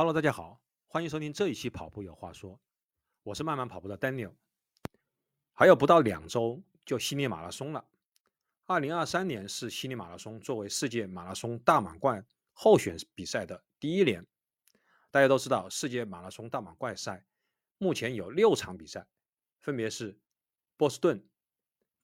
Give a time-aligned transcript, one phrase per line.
[0.00, 2.52] Hello，大家好，欢迎收听这一期《跑步有话说》，
[3.22, 4.32] 我是慢慢跑步的 Daniel。
[5.52, 7.84] 还有不到两周就悉尼马拉松了。
[8.64, 14.26] 二零二三年是悉尼马拉松作为世界马拉松大满贯候选比赛的第一年。
[15.10, 17.26] 大家都知道，世界马拉松大满贯赛
[17.76, 19.06] 目前有六场比赛，
[19.60, 20.18] 分别是
[20.78, 21.22] 波士顿、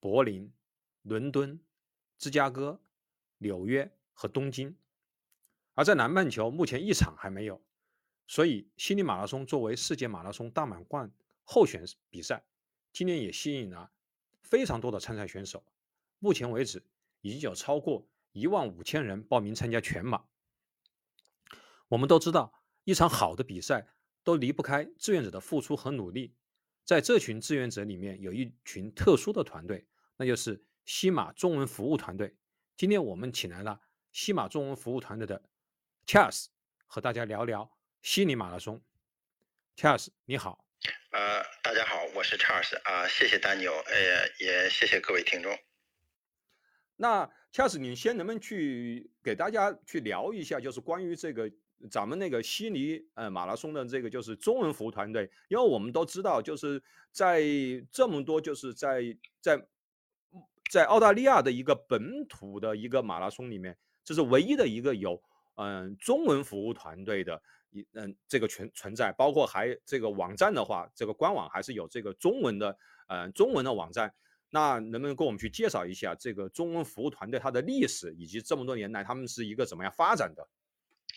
[0.01, 0.53] 柏林、
[1.01, 1.59] 伦敦、
[2.19, 2.79] 芝加哥、
[3.39, 4.77] 纽约和东京。
[5.73, 7.59] 而在南半球，目前一场还没有。
[8.27, 11.11] 所以，悉尼马拉松作为世界马拉松大满贯
[11.45, 12.45] 候选比赛，
[12.93, 13.91] 今年也吸引了
[14.43, 15.65] 非常多的参赛选手。
[16.19, 16.83] 目前为止，
[17.20, 20.25] 已经有超过一万五千人报名参加全马。
[21.89, 23.87] 我们都知道，一场好的比赛
[24.25, 26.34] 都离不开志愿者的付出和努力。
[26.84, 29.87] 在这群志愿者里面，有一群特殊的团队，
[30.17, 32.37] 那就是西马中文服务团队。
[32.77, 35.41] 今天我们请来了西马中文服务团队的
[36.06, 36.47] Charles，
[36.87, 37.76] 和大家聊聊。
[38.06, 38.80] 悉尼马拉松
[39.77, 40.64] ，Charles，你好。
[41.10, 45.58] 呃，大家好，我是 Charles 啊，谢谢丹尼尔，呃，也谢谢各位听众。
[46.94, 51.50] 那 Charles，你先能不能去给大家去聊一下，就是关于这个
[51.91, 57.42] 咱们那个悉尼呃马拉松的这个就是中文服务团队，因为我们都知道，就是在
[57.91, 59.03] 这么多就是在
[59.41, 59.66] 在
[60.70, 65.20] 在澳大利亚的一个本土的一个马拉松里面，这是唯一的一个有
[65.56, 67.42] 嗯中文服务团队的。
[67.70, 72.77] 一嗯，这个存存在，包括还这个网站的话，这个官网还是有这个中文的，
[73.09, 74.12] 呃，中文的网站。
[74.48, 80.48] 那能不能跟我们去介绍一下这个中文服务团队它的历史，以及这么多年来他们是一个怎么样发展的？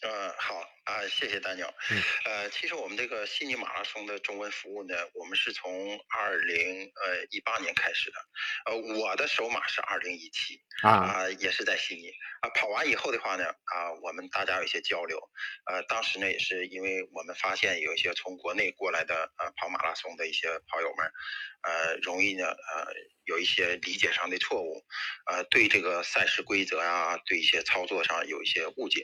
[0.01, 0.55] 呃，好。
[0.89, 1.71] 啊，谢谢丹鸟。
[1.91, 8.17] 嗯，呃，其实我们这个悉尼马拉松的中文服务呢，我们是从二零呃一八年开始的。
[8.65, 12.09] 呃，我的首马是二零一七啊，也是在悉尼
[12.41, 12.49] 啊。
[12.55, 15.19] 跑完以后的话呢，啊，我们大家有一些交流。
[15.65, 21.11] 呃，当时呢也是因为我们发现有一些从国内过来的呃跑马拉松的一些跑友们，
[21.63, 22.87] 呃，容易呢呃
[23.25, 24.83] 有一些理解上的错误，
[25.29, 29.03] 呃，对这个赛事规则啊，对一些操作上有一些误解，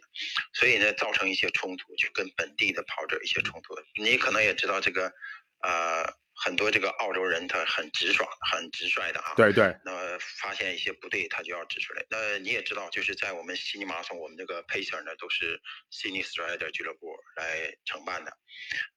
[0.54, 1.96] 所以呢造成一些冲突。
[1.96, 5.14] 就跟本地的跑者一些冲突，你可能也知道这个，
[5.62, 6.04] 呃，
[6.44, 9.34] 很多这个澳洲人他很直爽、很直率的啊。
[9.36, 9.76] 对对。
[9.84, 12.06] 那发现一些不对，他就要指出来。
[12.10, 18.32] 那你也知道，就是在我们悉尼马拉松，我们这个 pacer 呢都是 Sydney Strider 俱乐部来承办的。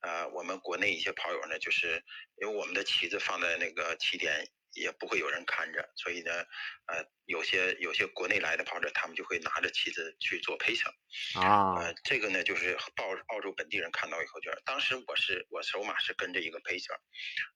[0.01, 2.03] 呃，我们国内一些跑友呢，就是
[2.41, 4.47] 因为我们的旗子放在那个起点。
[4.79, 6.33] 也不会有人看着，所以呢，
[6.87, 10.91] 呃，有些有些国内来的跑者，他们就会拿着旗子去做陪审
[11.35, 11.75] 啊。
[11.77, 16.97] 呃，这个呢，就是澳澳洲本地人看到以后，就当时我是我首马是跟着一个陪审，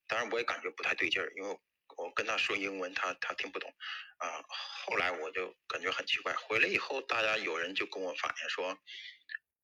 [0.07, 1.59] 当然我也感觉不太对劲儿，因为
[1.97, 3.73] 我跟他说英文，他他听不懂
[4.19, 4.43] 啊。
[4.87, 8.77] 后来我就感觉很奇怪，回来以后，大家有人就跟我反映说，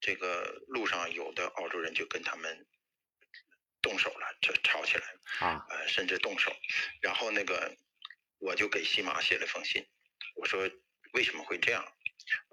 [0.00, 2.66] 这个路上有的澳洲人就跟他们。
[3.88, 6.54] 动手了，就吵起来了啊，呃，甚至动手，
[7.00, 7.74] 然后那个
[8.38, 9.82] 我就给西马写了封信，
[10.36, 10.70] 我说
[11.14, 11.82] 为什么会这样？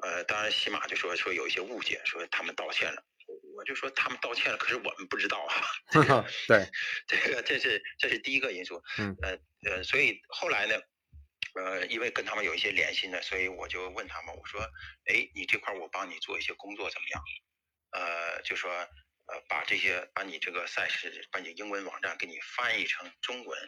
[0.02, 3.04] 呃，当然西马就说说有一些误解，说他们道歉了，
[3.58, 5.54] 我就说他们道歉了，可是我们不知道啊。
[6.48, 6.72] 对，
[7.06, 9.38] 这个这是这是第一个因素，嗯，呃
[9.70, 10.76] 呃，所以后来呢，
[11.56, 14.62] 呃，因为跟他们有一些联系呢，所以我就问他们，我说，
[15.12, 17.22] 哎，你这块我帮你做一些工作怎么样？
[17.92, 18.72] 呃，就说。
[19.28, 23.60] 呃，把这些把你这个赛事，把你英文网站给你翻译成中文，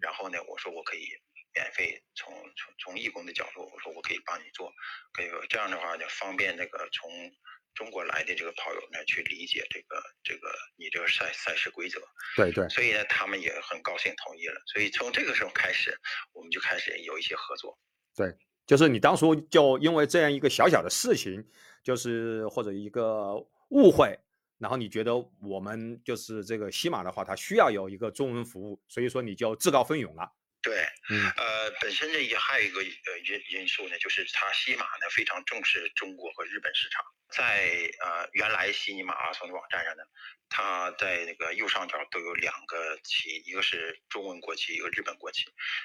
[0.00, 1.08] 然后呢，我说我可以
[1.52, 4.72] 免费从从从义工的角度，我说我可以帮你做，
[5.12, 7.10] 可以这样的话呢方便那个从
[7.74, 12.00] 中国来的这个跑友呢去理解这个这个你这个赛赛事规则。
[12.36, 12.68] 对对。
[12.68, 14.62] 所以呢，他们也很高兴同意了。
[14.72, 15.92] 所以从这个时候开始，
[16.32, 17.76] 我们就开始有一些合作。
[18.14, 18.32] 对，
[18.64, 21.44] 就是你当初就因为这样一个小小的事情，
[21.82, 23.34] 就是或者一个
[23.70, 24.16] 误会。
[24.60, 30.30] 然后你觉得我们就是这个西马的话，它需要有一个中文服务，所以说你就自告奋勇了。
[30.60, 37.70] 对，嗯，呃，本身这也还有一个呃因因素呢，就是它西马呢非常重视中国和日本市场，在
[38.04, 40.02] 呃原来悉尼马拉松的网站上呢，
[40.50, 45.44] 它在那个右上角都有两个旗，一个是中文国旗，一个日本国旗。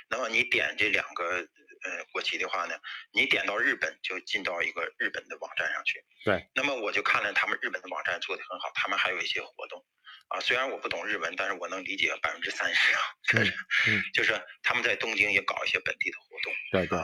[0.09, 1.47] 那么你点这两个。
[1.85, 2.75] 呃，国旗的话呢，
[3.13, 6.03] 你点到日本就进到一个日本的网站上去。
[6.23, 6.49] 对。
[6.55, 9.85] 那么我就看了他们日本的网站做的很好，他们还有一些活动，
[10.29, 13.01] 啊，虽然我不懂日文，但是我能理解百分之三十啊。
[13.35, 13.53] 嗯
[13.87, 14.03] 嗯。
[14.15, 14.33] 就是
[14.63, 16.53] 他们在东京也搞一些本地的活动。
[16.71, 16.97] 对对。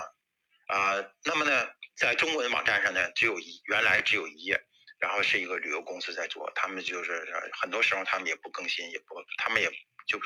[0.66, 4.60] 啊，那么呢，在中国的网站上呢，只有一原来只有一页，
[4.98, 7.24] 然后是一个旅游公司在做，他们就是
[7.62, 9.69] 很多时候他们也不更新，也不，他们也
[10.07, 10.19] 就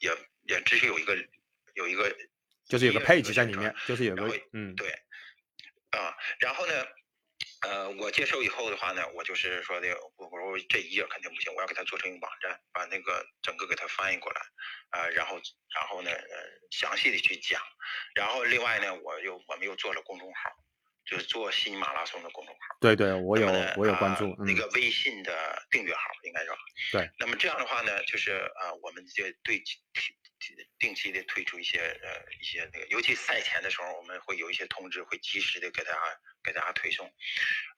[0.00, 0.10] 也
[0.48, 1.16] 也只是有一个
[1.72, 2.14] 有一个。
[2.68, 4.88] 就是有个配置在里面，就是有个嗯对，
[5.90, 6.72] 啊，然后呢，
[7.62, 14.40] 呃，我接手以后的话呢，我就是说的，我我说这一页肯定不行，我要给它做成一个网站，把那个整个给它翻译过来，
[14.90, 15.36] 啊，然后
[15.74, 16.36] 然后呢，呃，
[16.70, 17.60] 详细的去讲，
[18.14, 20.50] 然后另外呢，我又我们又做了公众号，
[21.04, 22.60] 就是做新马拉松的公众号。
[22.80, 26.56] 对对，我有我有关注那个微信的订阅号，应该是吧？
[26.92, 27.10] 对。
[27.18, 29.62] 那么这样的话呢，就是呃，我们就对。
[30.78, 36.00] 定期的推出一些呃一些那个，尤其赛前的时候，我们会有一些通知，会及时的给大家
[36.42, 37.12] 给大家推送。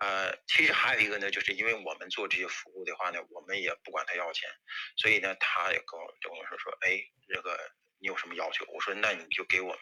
[0.01, 4.49] 呃，其实还有一个呢，就是因为我们做这些服务的话呢，我们也不管他要钱，
[4.97, 7.59] 所以呢，他也跟我跟我说说，哎，这个
[7.99, 8.65] 你有什么要求？
[8.67, 9.81] 我说那你就给我们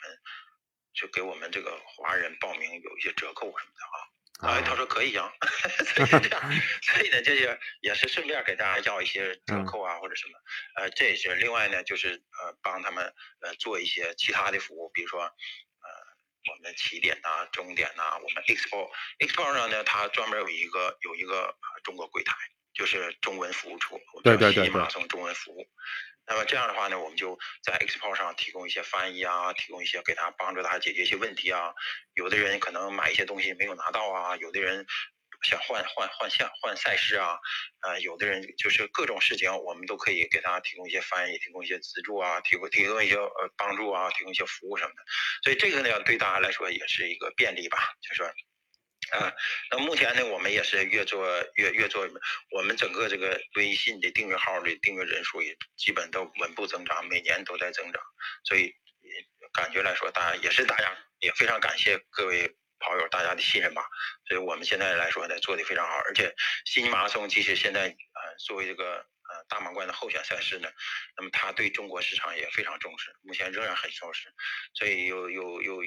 [0.95, 4.12] 就给我们这个华人报名有一些折扣什么的啊。
[4.43, 5.33] 哎，他说可以啊，
[5.95, 6.43] 所以这样，
[6.83, 10.39] 所以呢，这些也是顺便给大家要一些折扣啊，或者什么，
[10.77, 13.05] 呃，这也是另外呢，就是呃，帮他们
[13.41, 15.31] 呃做一些其他的服务，比如说呃，
[16.51, 22.35] 我们起点呐、终点呐，我们 Expo，Expo 上呢，它专门有一个有一个中国柜台，
[22.75, 25.65] 就是中文服务处，对对对，马拉松中文服务。
[26.33, 31.75] 那么这样的话呢，我们就在 x p o 上提供一些翻译啊，提供一些给他帮助他解决一些问题啊。
[32.15, 34.87] 有的人可能买一些东西没有拿到啊，有的人
[35.43, 37.37] 想换换换项换赛事啊，
[37.83, 45.03] 呃，有的人就是各种事情，我们都可以给他提供一些翻译，提供一些资助啊，提供提供一些呃帮助啊，提供一些服务什么的。
[45.45, 48.25] 所以这个呢，对大家来说也是一个便利吧，就是。
[49.13, 49.33] 啊，
[49.71, 52.09] 那目前呢，我们也是越做越越做，
[52.51, 58.03] 我们整个这个微信的订阅号的订阅人数也基本都稳步增长，每年都在增长，
[58.45, 58.75] 所以
[59.53, 63.85] 感觉来说，大家也是大家也非常感谢各位跑友大家的信任吧，
[64.27, 66.35] 所以我们现在来说呢，做的非常好，而且
[66.65, 69.07] 悉尼马拉松其实现在呃作为这个。
[69.43, 70.69] 呃，大满贯的候选赛事呢，
[71.17, 74.33] 那么他对中国市场也非常重视，目前仍然很重视，
[74.75, 75.83] 所以又又又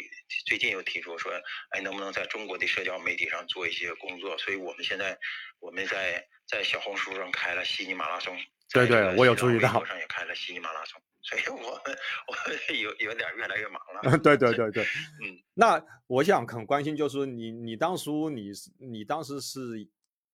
[0.45, 1.31] 最近又提出说，
[1.69, 4.37] 哎，能不能在中国的社交媒体上做一些工作？
[4.37, 5.17] 所以我们现在
[5.59, 8.37] 我们在在小红书上开了悉尼马拉松，
[8.71, 11.97] 对对，我有注意到，上也开了悉尼马拉松，所以我们
[12.27, 14.17] 我们有有点越来越忙了。
[14.19, 14.83] 对对对对，
[15.23, 19.87] 嗯，那我想很关心，就是你你当初你你当时是。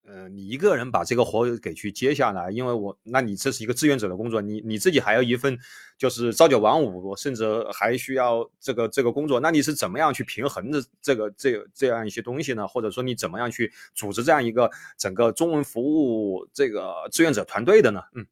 [0.04, 5.58] 呃，你一个人把这个活给去接下来，因为我，那你这是一个志愿者的工作，你你自己还要一份
[5.98, 12.68] 就是朝九晚五，甚至还需要这个这个工作，那你是怎么样去平衡的这个这这样一些东西呢？
[12.68, 18.02] 或者说你怎么样去组织这样一个整个中文服务这个志愿者团队的呢？
[18.16, 18.26] 嗯。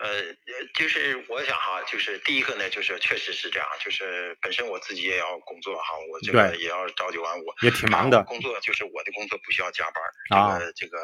[0.00, 0.34] 呃，
[0.74, 8.22] 就是我想哈，就是第一个呢，就是确实是这样，就是本身我自己也要工作哈，我这个也要朝九晚五，也挺忙的。
[8.24, 10.96] 工作就是我的工作不需要加班，这个这个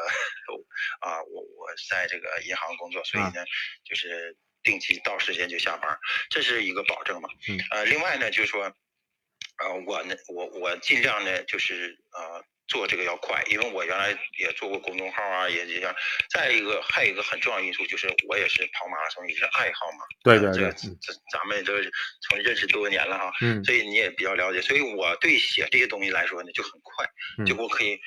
[1.01, 3.45] 啊，我我在这个银行工作，所以呢，
[3.85, 5.95] 就是定期到时间就下班，
[6.31, 7.29] 这是一个保证嘛。
[7.49, 7.59] 嗯。
[7.69, 12.43] 呃，另外呢，就是说，呃，我呢，我我尽量呢，就是呃。
[12.67, 15.95] 做这个要快，因为我原来也做过公众号啊，也也样。
[16.29, 20.03] 再一个，还有一个很重要因素就是我也是跑马拉松，也是爱好嘛。
[20.23, 21.73] 对对对，这咱们都
[22.21, 23.31] 从认识多年了哈。
[23.41, 23.63] 嗯。
[23.63, 27.05] 所以你也比较了解，所以我对写这些东西来说呢就很快，
[27.45, 27.99] 就我可以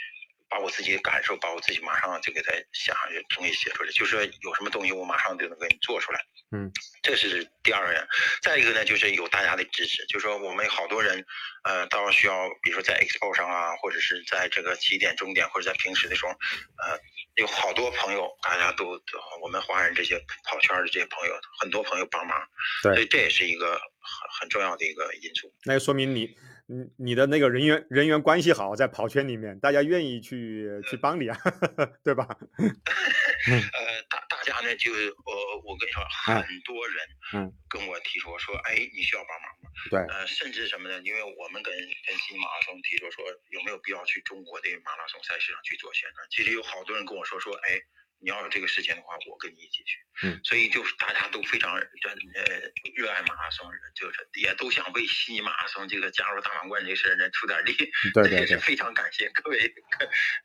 [0.51, 2.95] 把我自己的感受，把我自己马上就给他想
[3.37, 6.21] 东西写出来，就是说有什么东西我马上就能给你做出来。
[6.53, 6.69] 嗯，
[7.01, 8.09] 这是第二个。
[8.43, 11.25] 再一个呢，就是有大家的支持，就是说我们好多人，
[11.63, 16.99] 呃，到需要，比如说在 Expo 上啊，或者是在这个起点、终点，或者在平时的时候，呃，
[17.37, 19.01] 有好多朋友，大家都
[19.41, 22.37] 我们华人这些跑圈的这些朋友，很多朋友帮忙，
[22.83, 25.55] 对，所以这也是一个很很重要的一个因素。
[25.65, 26.37] 那就说明你，
[26.71, 31.37] 你你的那个人员人员关系好，在跑圈里面，大家愿意去去帮你啊，
[32.07, 32.23] 对吧？
[33.51, 35.35] 呃，大大家呢，就我
[35.67, 36.97] 我跟你说，很多人
[37.35, 39.71] 嗯跟我提出说，哎，你需要帮忙吗？
[39.91, 41.01] 对，呃，甚至什么呢？
[41.03, 46.25] 因为我们跟跟新马拉松提出说，有没有必要去中国的马拉松赛事上去做宣传？
[46.31, 47.81] 其实有好多人跟我说说，哎。
[48.21, 49.99] 你要有这个时间的话，我跟你一起去。
[50.23, 51.85] 嗯，所以就是大家都非常热
[52.35, 52.45] 呃
[52.95, 57.73] 热爱马拉松，就是也都想为悉尼马拉松这个加入大满贯这事儿呢出点力。
[58.13, 59.59] 对对对， 非常感谢各位，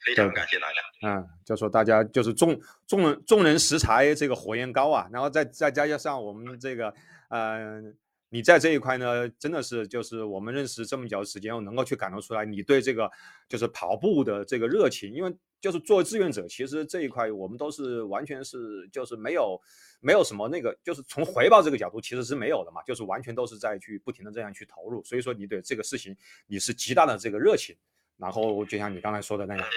[0.05, 0.75] 非常感谢大家。
[1.07, 6.93] 嗯，就说大家就是众众人众人拾柴，这个火焰高啊，然后再再加上我们这个
[7.29, 7.81] 呃。
[8.29, 13.09] 你在这一块呢，真的是就是我们认识这么久的时间，我能够去感受出来你对这个
[13.47, 15.13] 就是跑步的这个热情。
[15.13, 15.33] 因为
[15.65, 19.59] 就是作为志愿者，其实这一块我们都是完全是就是没有
[19.99, 25.03] 没有什么那个，就是从回报这个角度其实是没有的嘛，就是完全都是在去不停的这样去投入。
[25.03, 27.75] 所以说你对这个事情你是极大的这个热情。
[28.17, 29.67] 然后就像你刚才说的那样。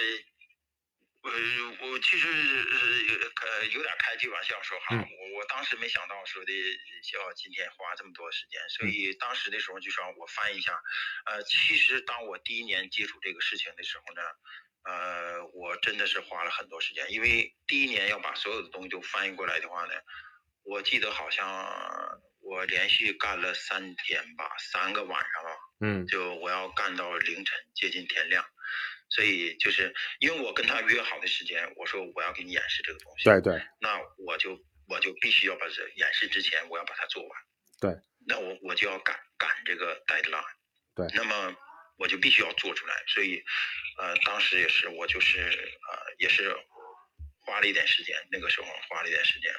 [1.21, 1.29] 呃，
[1.83, 2.77] 我其实呃
[3.43, 10.71] 呃有点开句玩笑说哈，我我当时没想到说的要今天花这么多时间，所以当时的时候就说我翻译一下，
[11.25, 14.21] 呃，其实当我第一年接触这个事情的时候呢，
[14.89, 19.93] 呃，我真的是花了很多时间，因为第一年要把所有的东西都翻译过来的话呢，
[20.63, 21.45] 我记得好像
[22.41, 25.49] 我连续干了三天吧，三个晚上吧，
[25.81, 26.07] 嗯。
[26.07, 28.43] 就我要干到凌晨接近天亮，
[29.09, 33.61] 所以就是因为我跟他约好的时间，我说我要给你演示这个东西，对对。
[33.79, 37.31] 那我就我就必须要把这演示之前我要把它做完，
[37.79, 40.55] 对，那我我就要赶赶这个 deadline，
[40.95, 41.07] 对。
[41.13, 41.55] 那么
[41.99, 43.43] 我就必须要做出来，所以
[43.99, 46.55] 呃当时也是我就是呃也是
[47.45, 49.53] 花了一点时间，那个时候花了一点时间，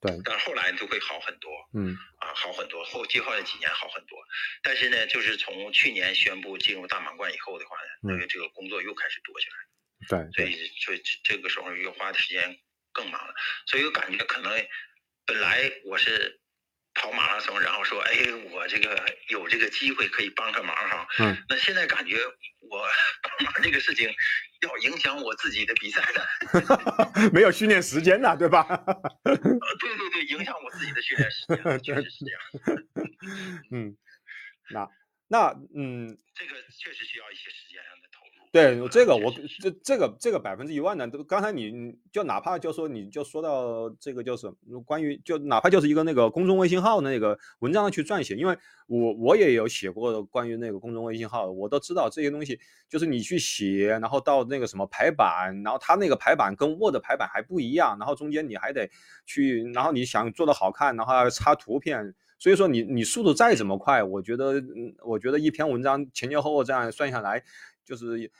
[0.00, 1.96] 对，但是后来就会好很多，嗯。
[2.22, 4.16] 啊，好很多，后接下来几年好很多。
[4.62, 12.60] 但是呢，就是从去年宣布进入大满贯以后的话呢，那个这个工作又开始多起来，对所以所以这这个时候又花的时间
[12.92, 13.34] 更忙了。
[13.66, 14.68] 所以我感觉可能
[15.26, 16.40] 本来我是
[16.94, 18.12] 跑马拉松，然后说，哎，
[18.50, 21.06] 我这个有这个机会可以帮个忙哈。
[21.18, 21.36] 嗯。
[21.48, 22.16] 那现在感觉
[22.60, 22.86] 我
[23.22, 24.08] 帮忙这个事情
[24.60, 26.26] 要影响我自己的比赛了。
[27.32, 28.62] 没有训练时间了，对吧？
[29.24, 32.40] 呃，对对对，影响我自己的训练时间了，确实是这样。
[33.72, 33.96] 嗯，
[34.70, 34.88] 那
[35.28, 37.80] 那嗯，这个确实需要一些时间。
[38.52, 39.32] 对呃这个我
[39.62, 44.46] 这这个这个百分之一万的，都刚才你你就哪怕就说你就说到这个就是
[44.84, 48.54] 关于就哪怕就是一个那个公众微信号那个文章去撰写，因为
[48.88, 58.86] 我我也有写过关于那个公众微信号，我都知道这些东西，就是你去写，然后到那个什么排版，然后它那个排版跟 Word 排版还不一样，然后中间你还得
[59.24, 62.14] 去，然后你想做的好看，然后还要插图片。
[62.38, 67.40] 所以说你你速度再怎么快，我觉得，嗯，我觉得一篇文章前前后后这样算下来，
[67.84, 68.30] 就是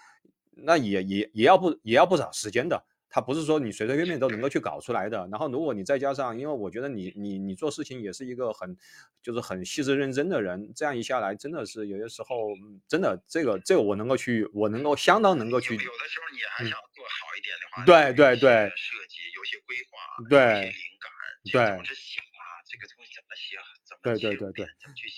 [0.53, 2.85] 那也也也要不也要不少时间的。
[3.15, 5.29] 它不是说你随随便便都能够去搞出来的。
[5.31, 8.75] 然后如果你再加上，因为我觉得你你你做事情也是一个很
[9.21, 20.73] 就是很细致认真的人，这样一下来真的是有些时候嗯真的这个这个我能够去我能够相当能够去有有的时候你还嗯想做好一点的话，对对对设计有些规划，对
[21.53, 24.67] 对总是想啊，这个东西怎么写，怎么对对对对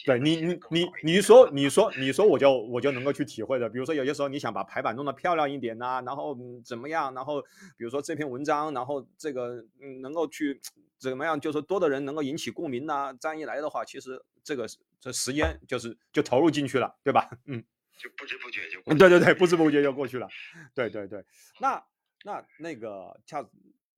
[0.05, 7.41] 对你你你你说你说你说我就我就能够去体会的，比如说有些时候你想把排版弄得漂亮一点呐、然后嗯怎么样，然后
[7.77, 10.61] 比如说这篇文章，然后这个嗯能够去
[10.99, 14.67] 怎么样，就是多的人能够引起共鸣呐、这样一来的话，其实这个
[15.01, 17.29] 这时间就是就投入进去了，对吧？
[17.47, 17.65] 嗯。
[17.97, 20.29] 就不知不觉就过嗯，对对对，不知不觉就过去了。
[20.75, 21.25] 对对对，
[21.61, 21.81] 那
[22.25, 23.41] 那那个恰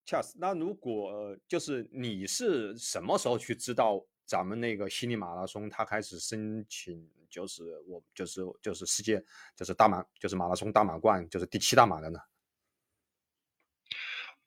[0.04, 12.18] 恰斯，那如果就是你是什么时候去知道咱们那个悉尼马拉松它开始申请，就是我就是就是世界就是大马就是马拉松大满贯就是第七大马的呢？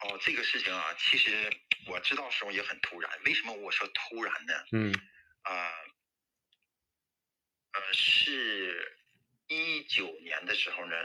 [0.02, 1.50] 哦，这个事情啊，其实
[1.88, 3.12] 我知道时候也很突然。
[3.26, 4.54] 为什么我说突然呢？
[4.72, 4.94] 嗯
[5.42, 5.70] 啊、
[7.74, 8.98] 呃，是
[9.48, 10.96] 一九年的时候呢，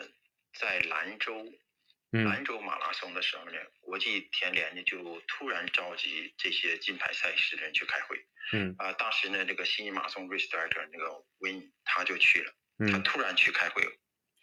[0.59, 1.59] 在兰州嗯
[2.23, 8.17] 兰州马拉松的时候呢，国际田联呢就突然召集这些金牌赛事的人去开会。
[8.53, 12.53] 嗯啊、当时呢，这个悉尼马拉松 race director 那个 Win 他就去了，
[12.91, 13.83] 他嗯突然去开会，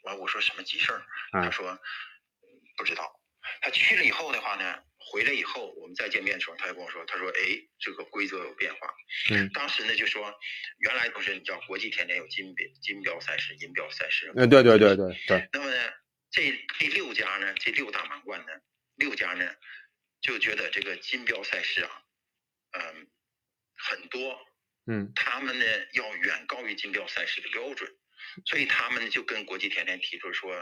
[0.03, 0.99] 完我说什么急事儿？
[1.31, 3.19] 啊他说嗯不知道。
[3.61, 7.41] 他去了以后的话呢，回来以后我们再见面的时候，他就跟我说，他说哎，
[7.79, 8.87] 这个规则有变化。
[9.31, 10.33] 嗯当时呢就说，
[10.79, 14.31] 原来不是你知道国际田联有金标金标赛事、银标赛事。
[14.35, 15.77] 嗯对对对对对，那么呢，
[16.31, 18.51] 这这六家呢，这六大满贯呢，
[18.95, 19.53] 六家呢
[20.21, 22.03] 就觉得这个金标赛事啊，
[22.71, 23.07] 嗯，
[23.75, 24.39] 很多，
[24.87, 27.93] 嗯他们呢要远高于金标赛事的标准，
[28.45, 30.55] 所以他们就跟国际田联提出说，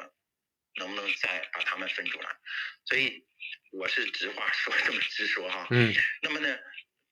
[0.75, 2.35] 能不能再把他们分出来？
[2.85, 3.25] 所以
[3.71, 5.67] 我是直话说这么直说哈。
[5.69, 6.57] 嗯那么呢，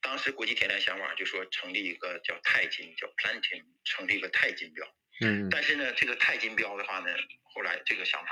[0.02, 4.88] 当时国际田联想法就说成立一个叫钛金，叫 Platinum，成立一个钛金标。
[5.22, 7.08] 嗯但是呢，这个钛金标的话呢，
[7.44, 8.32] 后来这个想法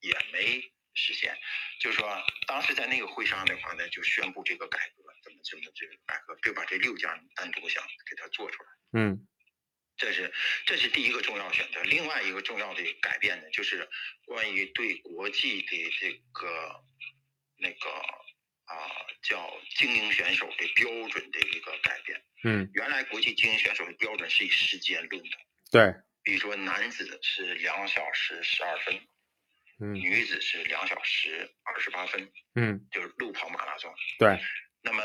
[0.00, 1.36] 也没实现。
[1.80, 8.68] 就是说，当时在那个会上的话呢，就宣布这个改革，怎么怎么这个改革，就把这六家单独想给它做出来。
[9.00, 9.26] 嗯
[9.96, 10.32] 这是
[10.66, 11.80] 这是第一个重要选择。
[11.84, 13.88] 另外一个重要的改变呢，就是
[14.26, 16.84] 关于对国际的这个
[17.58, 17.90] 那个
[18.64, 18.74] 啊、
[19.22, 22.20] 叫精英选手的标准的一个改变。
[22.42, 25.36] 嗯原来国际精英选手的标准是以时间论的，
[25.74, 28.94] 对，比如说男子是两小时十二分，
[29.80, 29.92] 嗯。
[29.92, 32.86] 女子是两小时二十八分，嗯。
[32.92, 33.92] 就是路跑马拉松。
[34.20, 34.38] 对，
[34.84, 35.02] 那么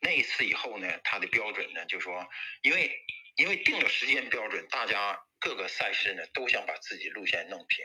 [0.00, 2.26] 那一次以后呢，它的标准呢，就说，
[2.62, 2.90] 因为
[3.36, 7.84] 因为定了时间标准，大家各个赛事呢都想把自己路线弄平，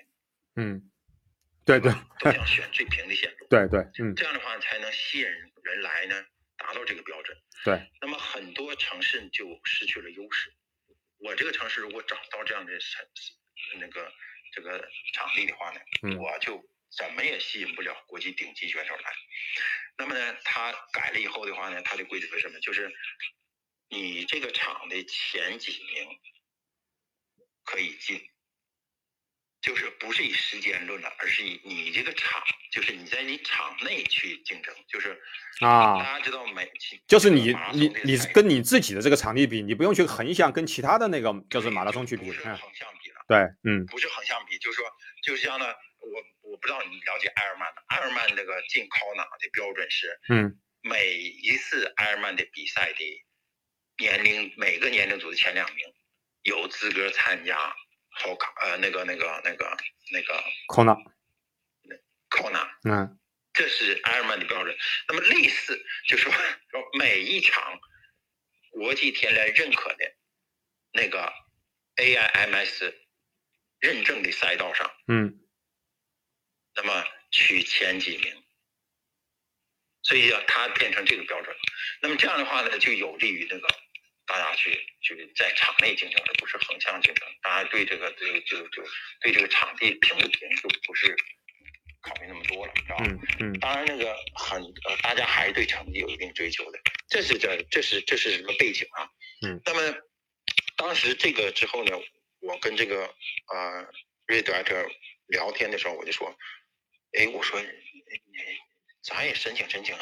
[0.56, 0.90] 嗯。
[1.66, 4.16] 对对都想选最平的线路，对对，嗯。
[4.16, 6.26] 这样的话才能吸引人来呢，
[6.56, 7.38] 达到这个标准。
[7.66, 10.54] 对，那么很多城市就失去了优势。
[11.24, 13.06] 我这个城市如果找到这样的场
[13.80, 14.14] 那个
[14.52, 16.62] 这个场地的话呢，嗯我就
[16.98, 19.14] 怎么也吸引不了国际顶级选手来。
[19.98, 22.60] 那么呢，他改了以后的话呢，他的规则是什么？
[22.60, 22.92] 就是
[23.90, 26.20] 你这个场的前几名
[27.64, 28.30] 可以进，
[29.64, 35.18] 就是不是以时间论的，而是以你这个场，就是你在你场内去竞争，就是
[35.62, 36.70] 啊，大家知道没？
[37.08, 43.26] 就是你你你跟你自己的这个场地比，你不用去横向跟其他的那个就是马拉松去比，不是横向比了。
[43.26, 44.86] 对，嗯，不是横向比，就是说，
[45.24, 53.24] 就像呢，我我不知道你了解埃尔曼的，埃尔曼这个进 Kona 的标准是，嗯，每一次埃尔曼的比赛的
[53.98, 55.86] 年龄，每个年龄组的前两名
[56.42, 57.74] 有资格参加
[58.14, 59.78] 好卡，呃，那个那个那个
[60.12, 60.98] 那个 Kona
[62.30, 63.20] Kona，嗯，
[63.54, 64.76] 这是埃尔曼的标准。
[65.08, 66.34] 那么类似，就是说
[66.98, 67.80] 每一场
[68.72, 70.16] 国际田联认可的
[70.94, 71.34] 那个
[71.98, 72.94] AIMS。
[73.80, 75.42] 认证的赛道上，嗯，
[76.74, 78.44] 那么取前几名，
[80.04, 81.54] 所以要，它变成这个标准。
[82.02, 83.68] 那么这样的话呢，就有利于这个
[84.26, 87.28] 大家去去在场内竞争，而不是横向竞争。
[87.42, 88.84] 大家对这个这个就就
[89.22, 91.16] 对这个场地平不平就不是
[92.02, 92.98] 考虑那么多了，是吧？
[93.06, 93.60] 嗯嗯。
[93.60, 96.80] 当然，那个很呃，大家还是对成绩有一定追求的。
[97.10, 99.10] 这是这这是这是什么背景啊？
[99.46, 99.62] 嗯。
[99.66, 99.96] 那么
[100.76, 101.92] 当时这个之后呢？
[102.46, 103.06] 我跟这个
[103.54, 103.88] 呃
[104.28, 104.86] redactor
[105.28, 106.28] 聊天的时候，我就说，
[107.18, 107.58] 哎，我说，
[109.02, 109.96] 咱也申请申请，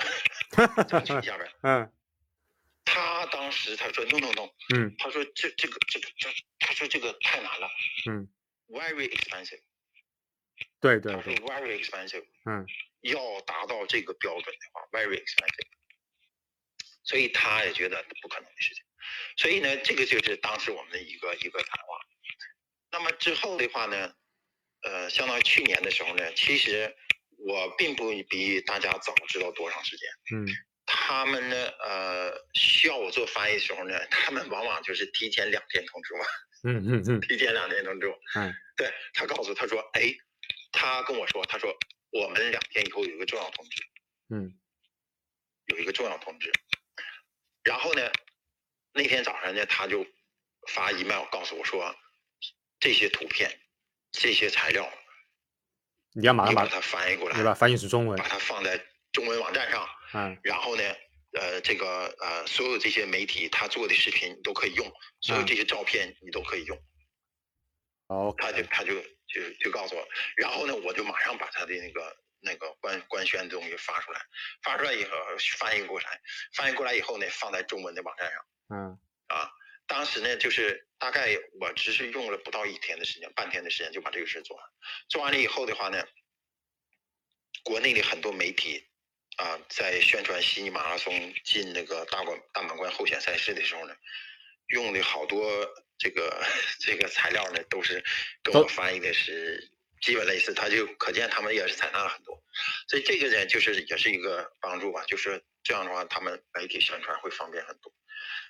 [0.89, 1.51] 争取一下呗。
[1.61, 1.93] 嗯。
[2.85, 4.49] 他当时他说 no no no。
[4.75, 4.95] 嗯。
[4.97, 7.69] 他说这这个这个这，他说这个太难了。
[8.09, 8.27] 嗯。
[8.67, 9.61] Very expensive。
[10.79, 11.13] 对对。
[11.13, 12.25] 他说 very expensive。
[12.45, 12.65] 嗯。
[13.01, 15.67] 要达到这个标准的话，very expensive。
[17.03, 18.83] 所以他也觉得不可能的事情。
[19.37, 21.99] 所以呢，这个就是当时我们的一个一个谈话。
[22.91, 24.13] 那么之后的话呢，
[24.83, 26.95] 呃，相当于去年的时候呢，其实
[27.37, 30.09] 我并不比大家早知道多长时间。
[30.35, 30.47] 嗯。
[31.03, 36.19] 他们呢，呃，需要我做翻译的时候呢， 他们往往就是提前两天通知我。
[36.63, 37.21] 嗯嗯嗯。
[37.21, 38.15] 提前两天通知我。
[38.35, 38.53] 嗯。
[38.77, 40.13] 对他告诉他说，哎，
[40.71, 41.75] 他跟我说，他说
[42.11, 43.83] 我们两天以后有一个重要通知。
[44.29, 44.53] 嗯。
[45.65, 46.51] 有一个重要通知。
[47.63, 48.11] 然后呢，
[48.93, 50.05] 那天早上呢，他就
[50.67, 51.95] 发 email 告诉我说。
[52.79, 53.59] 这些图片，
[54.11, 54.91] 这些材料，
[56.13, 57.53] 你要马上把它翻译过来，对吧？
[57.53, 59.87] 翻译成中文，把它放在中文网站上。
[60.13, 60.37] 嗯。
[60.43, 60.83] 然后呢，
[61.33, 66.77] 呃，这个呃，所有这些媒体他做的视频你都可以用，所有这些照片你都可以用。
[68.07, 68.33] 哦。
[68.37, 68.93] 他就他就
[69.27, 74.21] 就就告诉我，然后呢，我就马上把他的那个那个官官宣的东西发出来，
[74.63, 75.11] 发出来以后
[75.57, 76.21] 翻译过来，
[76.55, 78.45] 翻译过来以后呢，放在中文的网站上。
[78.69, 78.99] 嗯。
[79.27, 79.51] 啊。
[79.87, 84.65] 当时呢，就是大概我只是用了不到一天的时间，半天的时间就把这个事做完。
[85.09, 86.01] 做完了以后的话呢，
[87.63, 88.87] 国内的很多媒体
[89.37, 93.95] 啊，在宣传悉尼马拉松进那个大关大满贯候选赛事的时候呢，
[94.67, 95.67] 用的好多
[95.97, 96.43] 这个
[96.79, 98.03] 这个材料呢，都是
[98.43, 102.43] 跟我翻译的是基本类似，他就可见他们也是采纳了很多。
[102.87, 107.93] 所以这个呢，就是也是一个帮助吧，就是这样的话，他们媒体宣传会方便很多。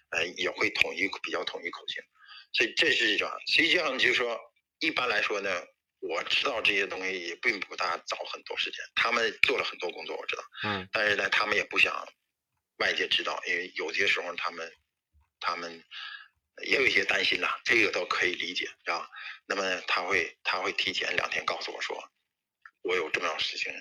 [0.10, 2.04] 呃，也会统一比较统一口径，
[2.52, 3.32] 所以这是一种。
[3.48, 4.38] 实际上就是说，
[4.80, 5.50] 一般来说呢，
[6.02, 10.44] 我知道这些东西也并不大早很多时间，他们做了很多工作，我知道。
[10.64, 10.90] 嗯。
[10.92, 12.08] 但是呢，他们也不想
[12.78, 14.72] 外界知道，因为有些时候他们
[15.40, 15.84] 他们
[16.64, 19.10] 也有一些担心啦，这个倒可以理解，是吧？
[19.46, 21.98] 那么他会他会提前两天告诉我说，
[22.82, 23.72] 我有重要事情。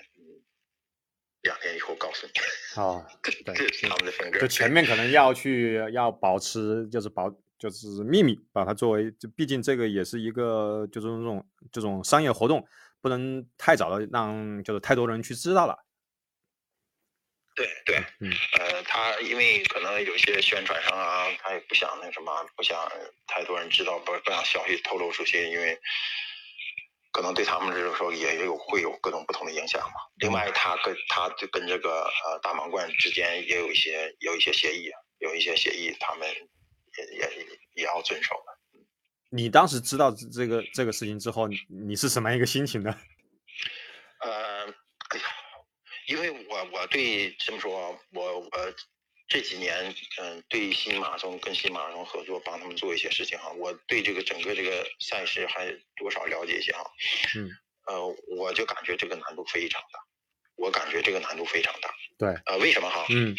[1.41, 2.33] 两天以后告诉你。
[2.79, 3.33] 哦，对，
[3.89, 4.39] 他们的风格。
[4.41, 12.65] 就前面可能要去要保持，就是保就是秘密，把它作为，就毕竟这个也是一个就是这种这种商业活动，
[12.99, 15.77] 不能太早的让就是太多人去知道了。
[17.53, 22.75] 对对，嗯，呃，他因为可能有些宣传上啊，他也不想那什么，不想
[23.27, 25.79] 太多人知道，不不让消息透露出去，因为。
[27.13, 29.95] 可能对他们来说也有会有各种不同的影响嘛。
[30.21, 36.25] 另外，他跟他就跟这个呃大满贯之间也有一些有一些协议，有一些协议，他们
[36.97, 38.81] 也也也要遵守的。
[39.29, 42.95] 你当时知道这个这个事情之后，你是什么样一个心情呢？
[44.21, 44.65] 呃，
[45.09, 45.25] 哎呀，
[46.07, 48.49] 因为我我对这么说，我我。
[49.33, 53.49] 这几年，嗯，对新马拉松跟新马拉松合作，帮他们做一些事情哈。
[53.53, 56.83] 我对这个整个这个赛事还多少了解一些哈。
[57.37, 57.49] 嗯。
[57.87, 59.99] 呃，我就感觉这个难度非常大，
[60.57, 61.89] 我感觉这个难度非常大。
[62.17, 62.35] 对。
[62.45, 63.05] 呃，为什么哈？
[63.09, 63.33] 嗯。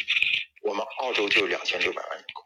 [0.63, 2.42] 我们澳洲就有两千六百万人口。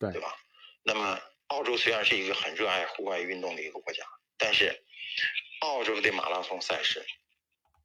[0.00, 0.10] 对。
[0.10, 0.34] 对吧？
[0.82, 4.02] 那么，澳洲虽然是一个很热爱户外运动的一个国家，
[4.38, 4.82] 但是，
[5.60, 7.04] 澳洲的马拉松赛事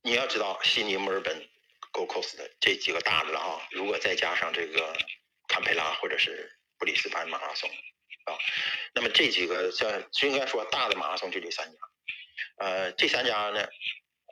[0.01, 1.49] 你要知道，悉尼、墨尔本、
[1.91, 4.95] Gold Coast 的这几个大的了啊，如果再加上这个
[5.47, 7.69] 堪培拉或者是布里斯班马拉松
[8.25, 8.37] 啊，
[8.93, 11.77] 那么这几个像应该说大的马拉松就这三家，
[12.57, 13.67] 呃，这三家呢，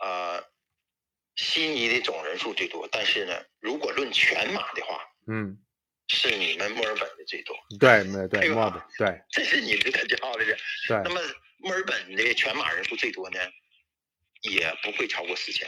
[0.02, 0.44] 呃，
[1.36, 5.58] 悉尼的总人数最多，但是呢，如果论全马的话，嗯，
[6.14, 10.56] 是你们墨尔本的最多，对，没对，对墨尔本，对这是你们的骄傲的事。
[10.88, 11.20] 对那么
[11.58, 13.40] 墨尔本的全马人数最多呢，
[14.44, 15.68] 也不会超过四千，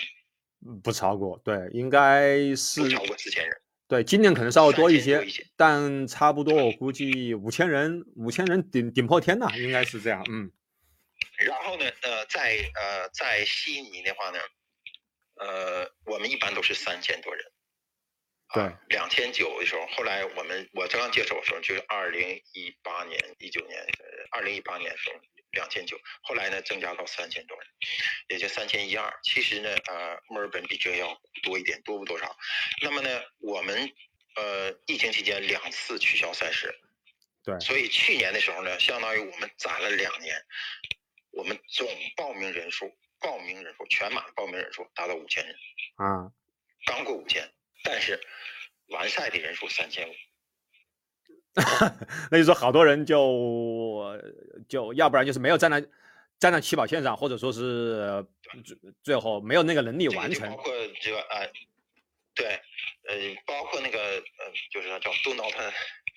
[0.65, 3.61] 嗯不超过，对，应该不是超过四千人。
[3.87, 10.51] 对，今年可能稍微多一些多一些，但差不多我估计五千人，五千人顶顶破天呐，应该是这样，嗯
[11.37, 14.39] 然后呢，呃，在呃在悉尼的话呢，
[15.35, 17.45] 呃，我们一般都是三千多人。
[18.53, 25.19] 对，两千九的时候，后来我们我刚接手的时候就是二零一八年、一九年，呃，二零一八年的时候
[25.51, 27.67] 两千九，后来呢增加到三千多人，
[28.29, 29.11] 也就三千一二。
[29.23, 32.37] 其实呢，呃，墨尔本比这个要多一点，多不多少？
[32.81, 33.91] 那么呢，我们
[34.35, 36.73] 呃疫情期间两次取消赛事，
[37.43, 40.35] 对所以去年的时候呢，相当于我们攒了两年，
[41.31, 45.55] 我们总报名人数，报名人数全马报名人数达到五千人，
[45.95, 46.31] 啊，
[46.85, 47.51] 刚过五千，
[47.85, 48.19] 但是
[48.87, 50.11] 完赛的人数三千五。
[52.29, 54.19] 那就说好多人就
[54.67, 55.81] 就要不然就是没有站在
[56.37, 58.27] 站在起跑线上，或者说是呃
[58.65, 61.49] 最最后没有那个能力完成包，括这个呃，
[62.33, 62.45] 对，
[63.07, 65.09] 呃，包括那个呃，就是说叫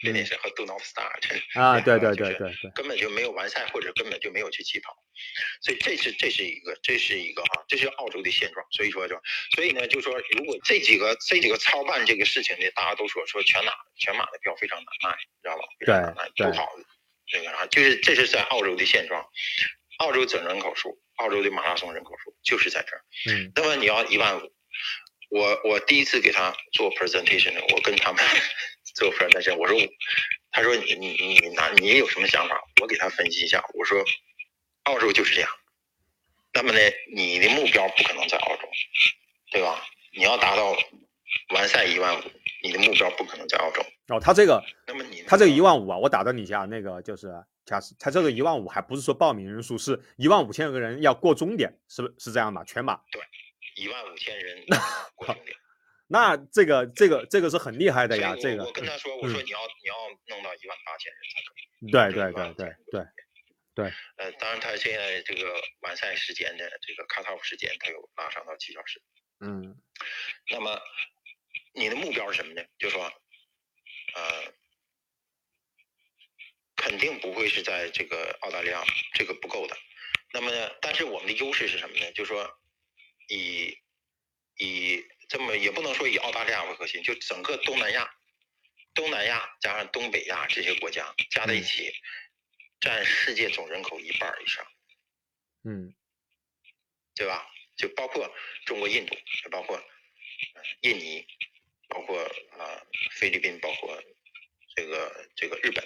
[0.00, 4.96] Do Not Finish 和 Do Not Start 嗯啊，对对对对对，根本就没有完赛或者根本就没有去起跑，
[5.62, 8.64] 所以这是这是一个这是一个啊，这是澳洲的现状。
[8.70, 9.20] 所以说就
[9.54, 15.64] 所以呢，就说如果这几个这几个操办这个事情呢，大家都说说全马全马的票非常难卖，你知道吧？
[15.78, 16.68] 非常难卖，对不好
[17.32, 19.26] 那个啥，就是这是在澳洲的现状。
[19.98, 23.02] 澳洲总人口数，澳洲的马拉松人口数就是在这儿。
[23.28, 24.54] 嗯那么你要一万五，
[25.28, 28.24] 我我第一次给他做 presentation 的，我跟他们
[28.98, 29.78] 做 presentation，我说，
[30.50, 32.60] 他说你你你拿你有什么想法？
[32.82, 34.04] 我给他分析一下，我说
[34.84, 35.50] 澳洲就是这样，
[36.52, 36.78] 那么呢，
[37.14, 38.68] 你的目标不可能在澳洲，
[39.52, 39.82] 对吧？
[40.16, 40.76] 你要达到
[41.54, 42.22] 完赛一万五，
[42.64, 43.82] 你的目标不可能在澳洲。
[44.08, 47.28] 哦，他这个那么你他这个一万五啊，我打断你一下，那个就是
[47.64, 52.64] 假设他这个一万五还不是说报名人数，是一万五千个人要过终点，是不是这样吧？
[52.64, 53.22] 全马对，
[53.76, 54.64] 一万五千人
[55.14, 55.56] 过终点。
[56.08, 59.94] 那这个这个这个是很厉害的呀，这个我跟他说，我说你要你要
[60.28, 61.90] 弄到一万八千人才可以。
[61.92, 63.04] 对对对对对
[63.74, 69.00] 对，呃，当然他现在这个完赛时间的这个 cut off 时间，他又拉长到七小时。
[69.40, 69.76] 嗯
[70.50, 70.80] 那么
[71.74, 72.64] 你的目标是什么呢？
[72.78, 73.04] 就说，
[74.14, 74.52] 呃，
[76.74, 79.76] 肯定不会是在这个澳大利亚，这个不够的。
[80.32, 82.10] 那么呢，但是我们的优势是什么呢？
[82.12, 82.50] 就说
[83.28, 83.78] 以
[84.56, 88.10] 以这么也不能说以澳大利亚为核心，就整个东南亚，
[88.94, 91.92] 东南亚加上东北亚这些国家加在一起，
[92.80, 94.66] 占世界总人口一半以上。
[95.64, 95.94] 嗯
[97.14, 97.46] 对吧？
[97.76, 98.32] 就包括
[98.64, 101.26] 中国、印度，也包括呃印尼，
[101.88, 102.16] 包括
[102.52, 104.00] 呃菲律宾，包括
[104.76, 105.84] 这个这个日本。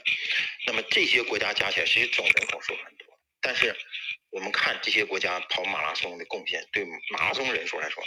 [0.67, 3.75] 那么这些国家加起来，其实总人口数很多，但是
[4.29, 8.05] 我们看这些国家跑马拉松的贡献，对马拉松人数来说，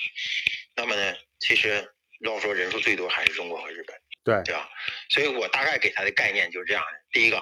[0.76, 3.96] 那么呢，其实要说人数最多还是中国和日本。
[4.24, 4.68] 对对吧？
[5.12, 7.40] 所以我大概给他的概念就是这样的：第一个，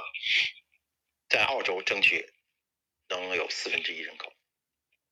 [1.29, 2.29] 在澳洲争取
[3.07, 4.33] 能有四分之一人口，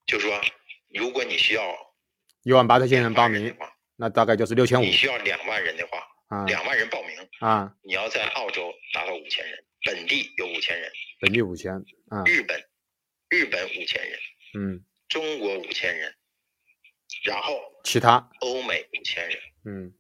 [0.06, 0.42] 就是说，
[0.90, 1.96] 如果你需要
[2.44, 11.72] 一万八千人报名，的话，那大概就是六千五你需要两万人的话，啊两万人报名，啊，你要在澳洲达到五千人，本地有五千人，本地五千
[12.10, 12.62] 啊，日本
[13.30, 14.20] 日本五千人，
[14.56, 16.14] 嗯，中国五千人，
[17.24, 18.30] 然后其他。
[18.42, 19.94] 欧美五千人，嗯。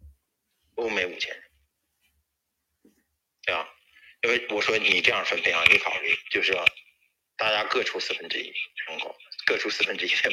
[0.76, 1.44] 欧美五千人，
[3.44, 3.68] 对吧？
[4.24, 6.66] 因为我说你这样分配啊，你考虑就是说，
[7.38, 8.54] 大家各出四分之一
[8.88, 10.32] 人口，各出四分之一的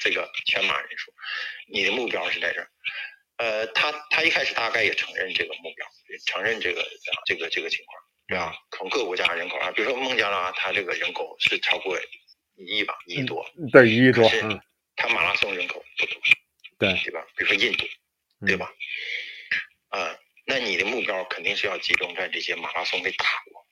[0.00, 1.12] 这个全马人数，
[1.68, 2.70] 你的目标是在这儿。
[3.36, 6.84] 呃，他他一开始大概也承认这个目标，也承认这个
[7.26, 8.56] 这个这个情况，对吧？
[8.72, 11.96] 从各国家人口啊，比如说孟加拉，他这个人口是超过
[12.56, 14.60] 一亿吧，一亿多，对一亿多，是嗯
[14.96, 16.20] 它马拉松人口不多，
[16.78, 17.24] 对对吧？
[17.36, 17.86] 比如说印度，
[18.46, 18.72] 对嗯吧？
[19.90, 23.66] 啊、那你的目标肯定是要集中在这些马拉松的大国。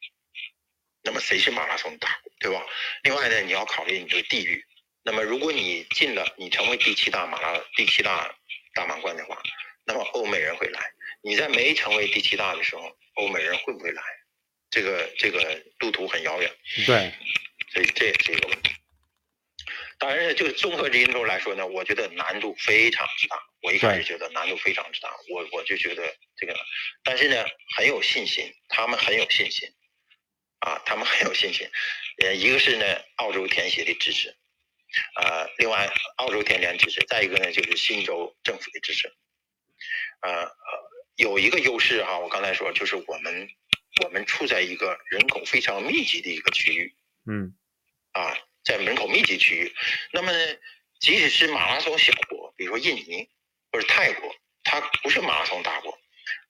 [1.03, 2.65] 那么谁是马拉松的大国，对吧？
[3.03, 4.65] 另外呢，你要考虑你这个地域。
[5.03, 8.35] 那么如果你进了，你成为第七大马拉第七大
[8.73, 9.43] 大满贯的话，
[9.85, 10.81] 那么欧美人会来。
[11.23, 14.03] 你在没成为第七大的时候，欧美人会不会来？
[14.71, 16.51] 这个这个路途很遥远。
[16.87, 17.13] 对，
[17.73, 18.75] 所以这也是一个问题。
[19.99, 23.41] 当然，就综合因素来说呢，我觉得难度非常之大。
[23.63, 26.55] 我一开始觉得难度非常之大，我我就觉得这个，
[27.03, 27.45] 但是呢，
[27.77, 29.69] 很有信心，他们很有信心，
[30.59, 31.69] 啊，他们很有信心。
[32.23, 32.85] 呃，一个是呢，
[33.17, 34.37] 澳洲田协的支持，
[35.17, 39.09] 呃，另外澳洲田联支持，再一个呢，就是新州政府的支持。
[40.21, 40.51] 呃呃，
[41.17, 43.49] 有一个优势哈，我刚才说就是我们
[44.03, 46.95] 我们处在一个人口非常密集的一个区域，
[47.31, 47.55] 嗯，
[48.13, 48.37] 啊。
[48.77, 49.73] 在人口密集区域，
[50.13, 50.33] 那么
[50.99, 53.29] 即使是马拉松小国，比如说印尼
[53.71, 54.35] 或者泰国，
[54.65, 55.97] 它不是马拉松大国，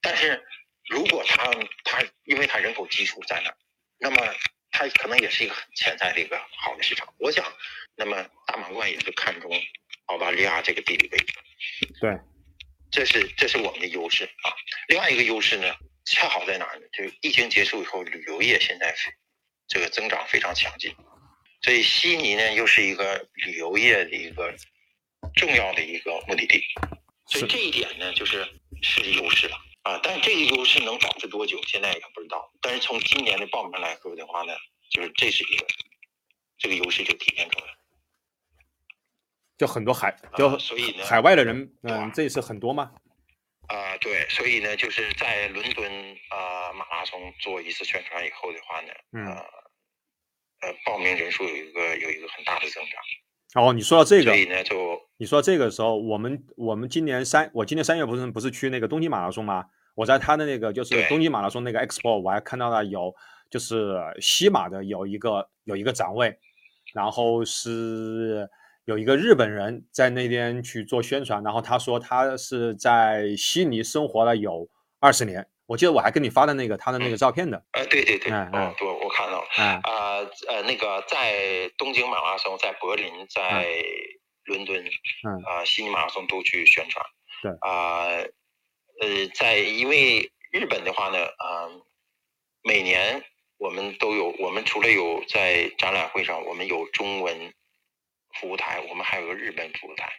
[0.01, 0.43] 但是
[0.89, 3.55] 如果它它因为它人口基础在那，
[3.99, 4.33] 那么
[4.71, 7.13] 它可能也是一个很潜在的一个好的市场。
[7.19, 7.45] 我想，
[7.95, 9.51] 那么大满贯也是看中
[10.07, 11.33] 澳大利亚这个地理位置。
[12.01, 12.11] 对，
[12.89, 14.49] 这是这是我们的优势啊。
[14.87, 16.87] 另外一个优势呢，恰好在哪儿呢？
[16.91, 18.95] 就是疫情结束以后，旅游业现在
[19.67, 20.95] 这个增长非常强劲。
[21.65, 24.53] 所以悉尼呢，又是一个旅游业的一个
[25.35, 26.63] 重要的一个目的地，
[27.25, 28.47] 所以这一点呢，就是
[28.83, 29.99] 是优势了啊。
[30.03, 32.53] 但是这个优势能保持多久，现在也不知道。
[32.61, 34.53] 但是从今年的报名来说的话呢，
[34.91, 35.65] 就是这是一个
[36.59, 37.77] 这个优势就体现出来了。
[39.57, 42.91] 就很多海，就所以呢，海外的人，嗯，这次很多吗？
[43.69, 49.25] 啊，对，所以呢，就是在伦敦啊马拉松做一次宣传以后的话呢，嗯。
[49.25, 49.43] 呃，
[50.85, 53.63] 报名人数有一个有一个很大的增长。
[53.63, 54.75] 哦，你说到这个，所以呢，就
[55.17, 59.65] 你说这个时候，我们我们今年三，我今年三月不是不是去那个东京马拉松吗？
[59.95, 63.13] 我在他的那个就是东京马拉松那个 expo，我还看到了有
[63.49, 66.37] 就是西马的有一个有一个展位，
[66.93, 68.49] 然后是
[68.83, 74.67] 有一个日本人在那边去做宣传，然后他说他是在悉尼生活了有
[74.99, 75.47] 二十年。
[75.67, 83.65] 我记得我还跟你发的那个他的那个照片的，呃，对对对，嗯，对，我看到了，啊，呃，那个在东京马拉松、在柏林、在
[84.43, 87.05] 伦敦，嗯，啊，悉尼马拉松都去宣传，
[87.41, 88.05] 对，啊，
[89.01, 91.67] 呃，在因为日本的话呢，啊，
[92.61, 93.23] 每年
[93.57, 97.53] 我们都有，我们除了有在展览会上，我们有中文
[98.39, 100.11] 服务台，我们还有个日本服务台。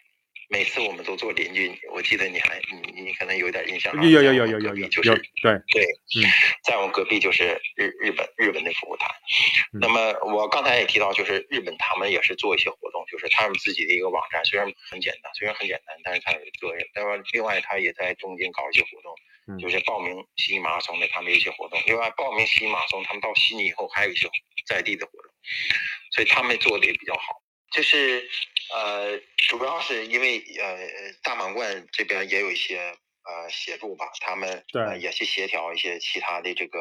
[0.48, 2.60] 每次我们都做邻居，我记得你还
[2.94, 3.92] 你你可能有点印象。
[4.02, 5.10] 有有有有有有，就是
[5.42, 5.84] 对对，
[6.16, 6.22] 嗯，
[6.64, 9.06] 在我们隔壁就是日日本日本的服务台。
[9.72, 16.72] 那么我刚才也提到，就是日本他们也是做一些活动，就是他们自己的一个网站，虽然很简单，虽然很简单，但是他有做。
[16.94, 21.80] 那么另外他也在东京搞一些活动，就是报名悉尼马拉松的他们一些活动。
[21.86, 24.28] 另外报名悉尼马拉松，他们到悉尼以后还有一些
[24.66, 25.32] 在地的活动，
[26.12, 27.42] 所以他们做的也比较好。
[27.72, 28.28] 就是
[28.74, 32.78] 呃，主要是因为呃，大满贯这边也有一些
[33.22, 36.80] 呃协助吧，他们对也去协调一些其他的这个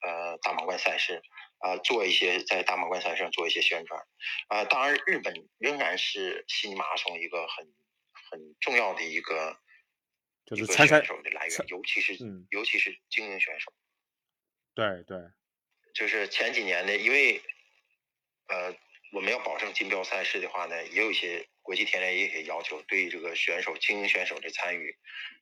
[0.00, 1.22] 呃大满贯赛事，
[1.58, 4.02] 啊，做一些在大满贯赛事上做一些宣传，
[4.48, 7.64] 啊，当然日本仍然是悉尼马拉松一个很
[8.30, 9.56] 很重要的一个
[10.46, 12.18] 就是参赛选手的来源，尤其是
[12.50, 13.72] 尤其是精英选手。
[14.74, 15.18] 对对，
[15.94, 17.40] 就是前几年的，因为
[18.48, 18.74] 呃。
[19.12, 24.96] 我们要保证金标赛事的话呢，也有一些国际田联也有些要求，对这个选手精英选手的参与，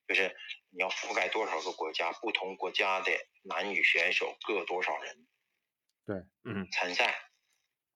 [0.07, 0.35] 就是
[0.71, 5.27] 你要覆盖多少个国家，不同国家的男女选手各多少人，
[6.07, 7.15] 对，嗯，参赛，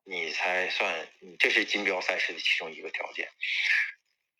[0.04, 1.08] 你才算，
[1.38, 3.30] 这是金标赛事的其中一个条件。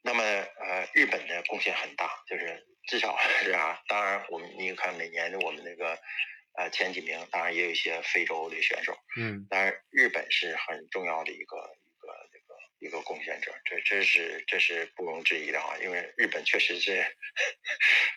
[0.03, 5.99] 那么，呃，日本的贡献很大，就是至少 是啊，当然我们你看每年的我们那个。
[6.55, 17.03] 呃，前几名当然也有一些非洲的选手，嗯，但是日本是很重要的一个一个这个一个贡献者，这这是这是不容置疑的啊，因为日本确实是，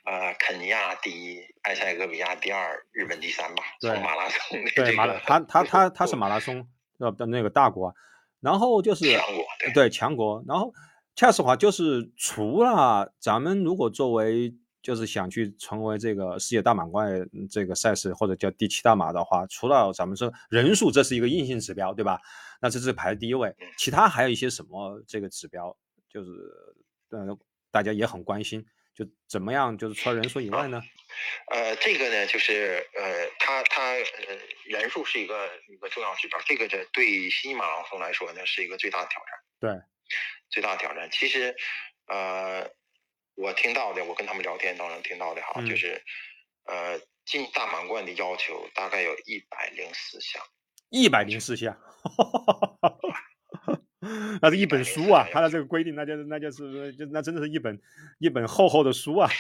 [0.05, 6.67] 呃，肯尼亚第一，埃塞俄比亚第二，日本第三吧，从马拉松对马拉，他他 他他是马拉松
[6.99, 7.95] 的那个大国，
[8.41, 9.89] 然后就是强国，对。
[9.89, 10.73] 强国，然后
[11.15, 14.53] 恰实话就是除了咱们如果作为。
[14.85, 22.21] 就是想去成为这个世界大满贯这个赛事或者叫第七大马的话，除了咱们说人数，这是一个硬性指标，对吧？
[22.61, 25.75] 那这是排第一位，其他还有一些什么这个指标，
[26.07, 26.29] 就是
[27.09, 27.35] 呃
[27.71, 29.75] 大家也很关心，就怎么样？
[29.75, 30.79] 就是除了人数以外呢？
[31.51, 39.33] 呃，这个呢，就是呃，它它呃人数是一个一个重要指标，这个这对新马拉松来说呢是一个最大的挑战。
[39.59, 39.81] 对，
[40.51, 41.55] 最大的挑战，其实
[42.05, 42.69] 呃。
[43.35, 46.01] 我听到的，我跟他们聊天当中听到的哈，就是，
[46.65, 50.41] 呃，进大满贯的要求大概有一百零四项，
[50.89, 51.77] 一百零四项，
[54.41, 55.27] 那是一本书啊！
[55.31, 57.81] 他的这个规定，那就是那就是就那真的是一本
[58.19, 59.29] 一本厚厚的书啊。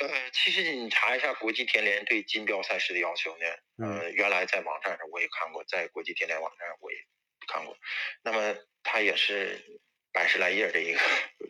[0.00, 3.46] 呃，其实你查一下国际田联对金标赛事的要求呢，
[3.86, 6.98] 呃，原来在网站上我也看过，在国际田联网站上我也
[7.46, 7.76] 看过。
[8.22, 9.80] 那么它也是
[10.14, 11.00] 百十来页的一个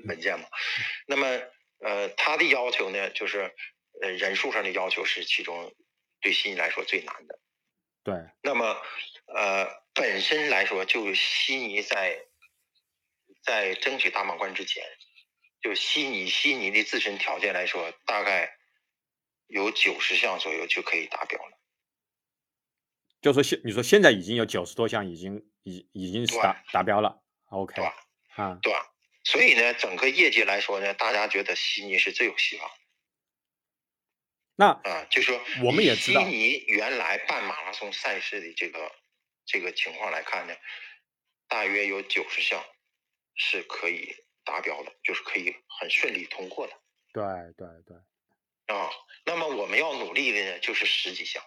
[0.07, 0.47] 文件嘛。
[1.07, 1.27] 那么
[1.79, 3.55] 呃，他的要求呢，就是
[4.03, 5.73] 呃人数上的要求是其中
[6.21, 7.39] 对悉尼来说最难的。
[8.03, 8.15] 对。
[8.43, 8.77] 那么
[9.27, 12.19] 呃，本身来说，就悉尼在
[13.43, 14.83] 在争取大满贯之前，
[15.61, 18.57] 就悉尼悉尼的自身条件来说，大概
[19.47, 21.59] 有九十项左右就可以达标了。
[23.21, 27.95] 就说现你说现在已经有九十多项已经已已经是达达标了，OK，对吧？
[28.37, 28.91] 啊，对吧？
[29.25, 32.71] 所以呢，整个业界来说呢，大家觉得悉尼是最有希望。
[34.57, 38.93] 那啊，就说我们也知道，悉尼原来办马拉松赛事的这个
[39.47, 40.55] 这个情况来看呢，
[41.49, 42.65] 大约有九十项
[43.35, 46.73] 是可以达标的，就是可以很顺利通过的。
[47.13, 47.25] 对
[47.57, 47.97] 对对。
[48.67, 48.91] 啊，
[49.25, 51.43] 那么我们要努力的呢，就是十几项。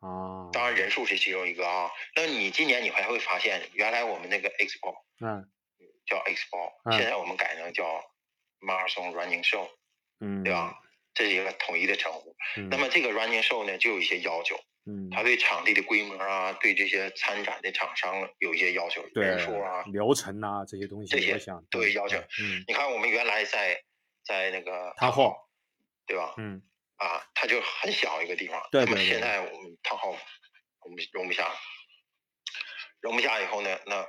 [0.00, 1.90] 啊，当然人数是其中一个啊。
[2.16, 5.50] 那你今年你还会发现，原来我们那个 Expo，嗯，
[6.10, 7.84] 叫 Expo，现在我们改成叫
[8.60, 9.68] Marathon Running Show，
[10.18, 10.74] 嗯，对吧？
[11.14, 12.36] 这是一个统一的称呼。
[12.70, 21.38] 那么这个 Running Show 呢，就有一些要求，嗯，它对场地的规模啊，对这些参展的厂商有一些要求，人数啊、流程啊这些东西，这些
[21.70, 22.18] 都有要求。
[22.18, 23.80] 嗯，你看我们原来在
[24.24, 25.36] 在那个汤后，
[26.06, 26.34] 对吧？
[26.36, 26.60] 嗯。
[26.96, 30.10] 啊，它就很小一个地方，那么现在我们汤好，
[30.80, 31.50] 我们容不下，
[33.00, 34.06] 容不下以后呢，那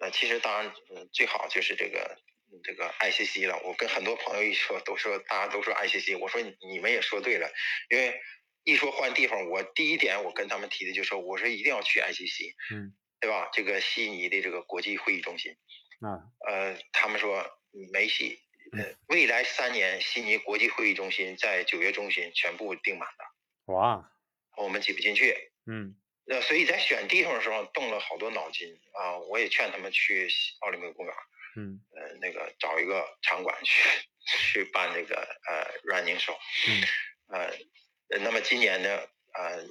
[0.00, 2.16] 呃，其实当然，嗯，最好就是这个
[2.62, 3.60] 这个 ICC 了。
[3.64, 7.50] 我跟很多朋友一说，都说大家都说 ICC，我说你们也说对了，
[7.90, 8.20] 因为
[8.64, 13.50] 一说换地方，我第一点我跟他们提的就说，我说一定要去 ICC，嗯，对吧？
[13.52, 15.52] 这个悉尼的这个国际会议中心，
[16.00, 17.44] 啊，呃，他们说
[17.92, 18.38] 没戏。
[18.70, 23.72] 呃，未来三年，悉尼国际会议中心在九月中旬全部订满了。
[23.72, 24.12] 哇，
[24.58, 25.34] 我们挤不进去。
[25.66, 25.96] 嗯，
[26.28, 29.18] 那所以在选地方的时候动了好多脑筋啊！
[29.18, 30.28] 我也劝他们去
[30.60, 31.14] 奥林匹克公园。
[31.56, 33.88] 嗯，呃，那个找一个场馆去
[34.52, 35.16] 去办这个
[35.48, 36.36] 呃 running show。
[36.68, 36.84] 嗯，
[37.28, 38.88] 呃，那么今年呢，
[39.32, 39.64] 呃，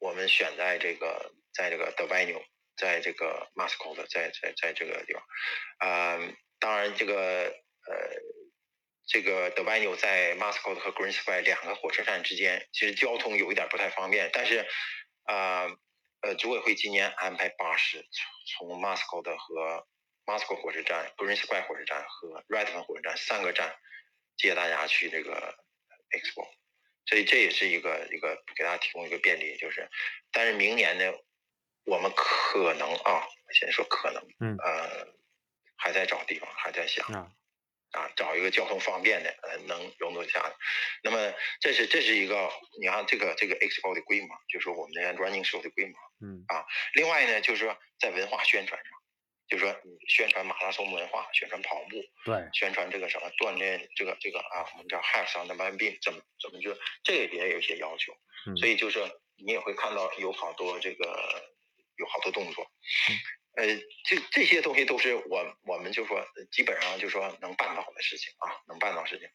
[0.00, 2.44] 我们选在这个在这个德拜纽，
[2.76, 5.22] 在这个 m a s c o 的，在在在这个地方。
[5.78, 6.18] 啊，
[6.58, 7.62] 当然这个。
[7.84, 7.94] 呃，
[9.08, 14.30] 这个德拜纽在 Moscow 和 Green Square 两个火车站之间，其实交通有一点不太方便。
[14.32, 14.64] 但是，
[15.24, 15.76] 啊，呃，
[16.38, 18.06] 组委会今年安排巴士
[18.46, 19.86] 从 Moscow 的和
[20.24, 23.74] Moscow 火车站、Green Square 火车站和 Redmond 火车站三个站
[24.36, 25.58] 接大家去这个
[26.10, 26.46] Expo，
[27.06, 29.56] 所以这也是一个一个给大家提供一个便利。
[29.58, 29.90] 就是，
[30.30, 31.12] 但是明年呢，
[31.84, 35.06] 我们可能啊，先说可能，嗯，呃，
[35.76, 37.04] 还在找地方，还在想。
[37.92, 40.56] 啊，找一个交通方便的，呃，能容得下的。
[41.02, 42.50] 那么，这是这是一个，
[42.80, 45.94] 你看这个这个 expo 的规模，就是说我们的 running show 的规模。
[46.20, 46.44] 嗯。
[46.48, 48.90] 啊，另外呢，就是说在文化宣传上，
[49.48, 49.76] 就是说
[50.08, 56.74] 宣传马拉松文化，宣传跑步，对，宣传这个什么锻炼，这个这个啊，我们叫 health on the mind b 怎么怎么就
[57.04, 58.12] 这个也有一些要求。
[58.46, 58.56] 嗯。
[58.56, 59.00] 所以就是
[59.36, 61.04] 你也会看到有好多这个
[61.96, 62.66] 有好多动作。
[63.54, 63.68] 嗯。
[63.68, 69.28] 呃，这这些东西都是我我们就说基本上就说能办到的事情啊，能办到事情。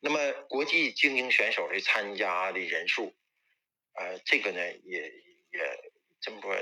[0.00, 0.18] 那么
[0.50, 3.14] 国际精英选手的参加的人数，
[3.94, 6.54] 呃，这个呢也也这么说，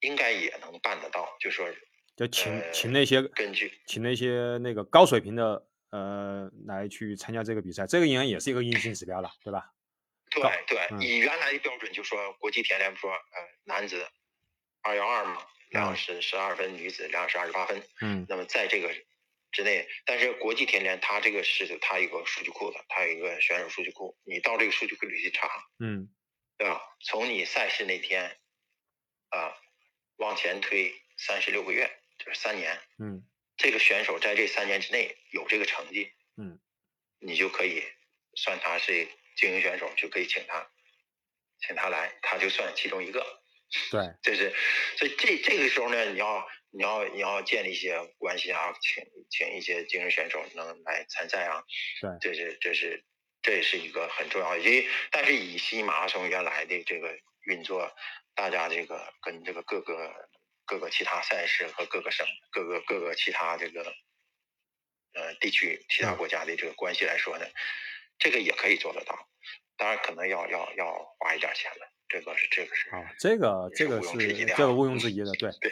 [0.00, 1.36] 应该也能办得到。
[1.38, 1.68] 就说
[2.16, 9.70] 就请请那些根据请那些那个高水平的呃来去参加这个比赛，这个应该也是一个硬性指标了，对吧？
[10.30, 13.18] 对对，以原来的标准就说国际田联说呃
[13.64, 14.08] 男子
[14.80, 15.46] 二幺二嘛。
[15.70, 17.82] 两小时十二分，女子两小时二十八分。
[18.00, 18.94] 嗯，那么在这个
[19.52, 26.08] 之内，但是国际田联它这个是它一个数据库的，它有一个选手数据库，你到这个数据库里去查，嗯，
[26.56, 26.80] 对吧？
[27.00, 28.38] 从你赛事那天
[29.30, 29.54] 啊
[30.16, 32.80] 往前推三十六个月，就是三年。
[32.98, 33.26] 嗯，
[33.56, 36.58] 这个选手在这三年之内有这个成绩，嗯，
[37.18, 37.82] 你就可以
[38.34, 40.70] 算他是精英选手，就可以请他，
[41.60, 43.37] 请他来，他就算其中一个。
[43.90, 44.54] 对，这是，
[44.96, 51.62] 所以这这个时候呢，你要你要你要建立一些关系啊，请请一些精英选手能来参赛啊。
[52.00, 53.04] 对，这是这是
[53.42, 57.94] 这也是一个很重要的，因为但是以西马拉松原来的这个运作，
[58.34, 60.30] 大家这个跟这个各个
[60.64, 63.82] 各个其他赛事和各个省各个各个其他这个
[65.14, 67.46] 呃地区其他国家的这个关系来说呢，
[68.18, 69.28] 这个也可以做得到，
[69.78, 71.90] 当然可能要要要花一点钱了。
[72.10, 74.16] 这个是这个是啊，这个这个是
[74.46, 75.70] 这个毋庸置疑的，对对，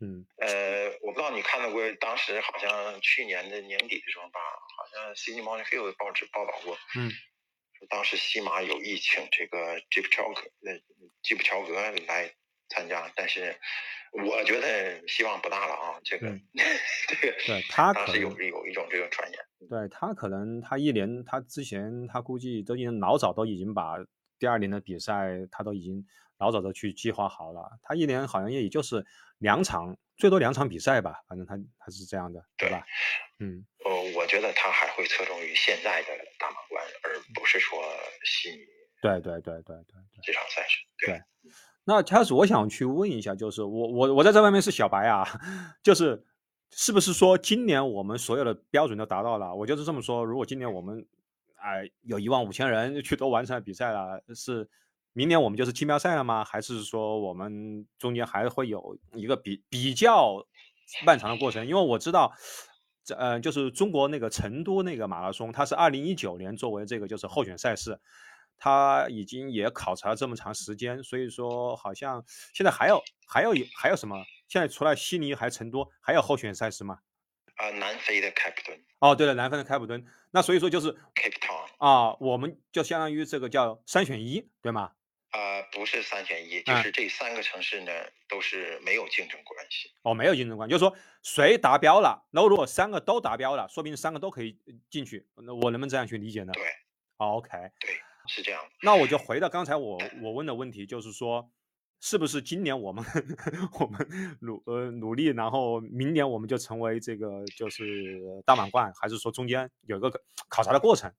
[0.00, 4.40] 嗯呃，我不知道你看到过，当时好像去年的年底的时候吧，
[4.78, 7.10] 好像《Sydney Morning Herald》报纸报道过，嗯，
[7.78, 10.80] 说当时西马有意请这个吉普乔格，呃，
[11.22, 12.32] 吉普乔格来
[12.70, 13.60] 参加，但是
[14.24, 16.00] 我觉得希望不大了啊。
[16.04, 16.28] 这个，
[17.08, 19.38] 这个，对他当时有有一种这个传言，
[19.68, 23.96] 对他可能他一年他之前他估计都已经老早都已经把
[24.38, 26.04] 第二年的比赛他都已经
[26.38, 29.04] 老早的去计划好了，他一年好像也也就是
[29.38, 32.84] 两场，最多两场比赛吧，反正他他是这样的，对吧？
[33.38, 36.08] 嗯，呃，我觉得他还会侧重于现在的
[36.38, 37.82] 大满贯，而不是说
[38.24, 38.58] 悉尼。
[39.02, 40.78] 对对对对对对，这场赛事。
[41.06, 41.20] 对。
[41.88, 45.24] 那开始我想去问一下，就是我我我在这外面是小白啊，
[45.84, 46.20] 就是
[46.72, 49.54] 是不是说今年我们所有的标准都达到了？
[49.54, 51.06] 我就是这么说，如果今年我们
[51.54, 54.68] 哎有一万五千人去都完成了比赛了，是
[55.12, 56.44] 明年我们就是金标赛了吗？
[56.44, 60.44] 还是说我们中间还会有一个比比较
[61.04, 61.64] 漫长的过程？
[61.64, 62.32] 因为我知道，
[63.04, 68.00] 这呃就是中国那个成都那个马拉松，它是二零一九年作为这个就是候选赛事。
[68.58, 74.16] 他已经也考察了这么长时间，所以说好像现在还有还有还有什么？
[74.48, 77.00] 现在除了悉尼还成都还有候选赛事吗？
[77.56, 78.80] 啊，南非的开普敦。
[79.00, 80.04] 哦，对了，南非的开普敦。
[80.30, 84.92] 那所以说就是 Cape Town 啊，我们就相当于这个叫三选一，对吗？
[85.30, 87.90] 啊，不是三选一，就是这三个城市呢
[88.28, 89.90] 都是没有竞争关系。
[90.02, 95.26] 哦，没有竞争关系，就是说谁达标了，那如果三个都达标了，说明三个都可以进去。
[95.34, 96.52] 那我能不能这样去理解呢？
[96.52, 96.62] 对。
[97.16, 97.50] OK。
[97.80, 98.00] 对。
[98.28, 101.50] 是这样，那我就回到刚才我我问的问题，就是说，
[102.00, 103.04] 是不是今年我们
[103.80, 110.10] 我们努呃努力，然后明年我们就成为这个就是大满贯，还是说中间有个
[110.48, 111.12] 考察的过程？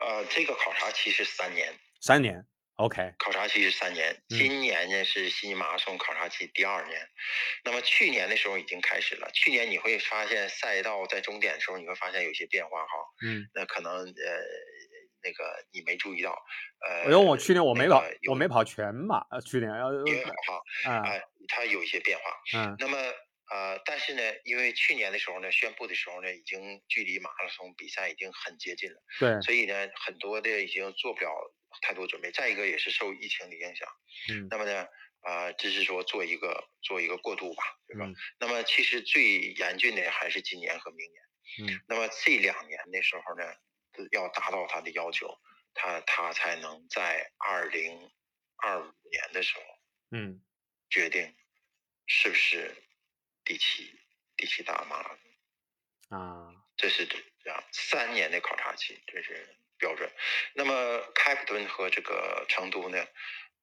[0.00, 4.22] 呃，这个考察期是三年，三年，OK，考察期是三年。
[4.28, 7.00] 今年呢是悉尼马拉松考察期第二年，
[7.64, 9.30] 那么去年的时候已经开始了。
[9.32, 12.88] 去年你会发现赛道在终点的时候，你会发现有些变化哈，
[13.24, 14.44] 嗯，那可能呃。
[15.24, 16.36] 那个你没注意到，
[16.86, 21.02] 呃，因为我去年我没跑，我没跑全马，呃，去年要因为跑啊，
[21.48, 22.24] 它有一些变化，
[22.58, 22.98] 嗯，那么
[23.50, 31.30] 呃，但是呢，因为去年的时候呢，宣布的时候呢，已经距离马拉松比赛已经很接近了，对，所以呢，很多的已经做不了
[31.80, 32.30] 太多准备。
[32.30, 33.88] 再一个也是受疫情的影响，
[34.30, 34.86] 嗯，那么呢，
[35.22, 38.04] 啊，只是说做一个做一个过渡吧，对吧？
[38.06, 43.44] 嗯，那么其实最严峻的还是今年和明年，嗯，那么这两年的时候呢。
[44.10, 45.38] 要达到他的要求，
[45.74, 48.10] 他他才能在二零
[48.56, 49.62] 二五年的时候，
[50.10, 50.42] 嗯，
[50.90, 51.36] 决定
[52.06, 52.74] 是不是
[53.44, 53.98] 第七
[54.36, 60.10] 第七大马拉松啊，这是这样三年的考察期，这是标准。
[60.54, 62.98] 那么开普敦和这个成都呢，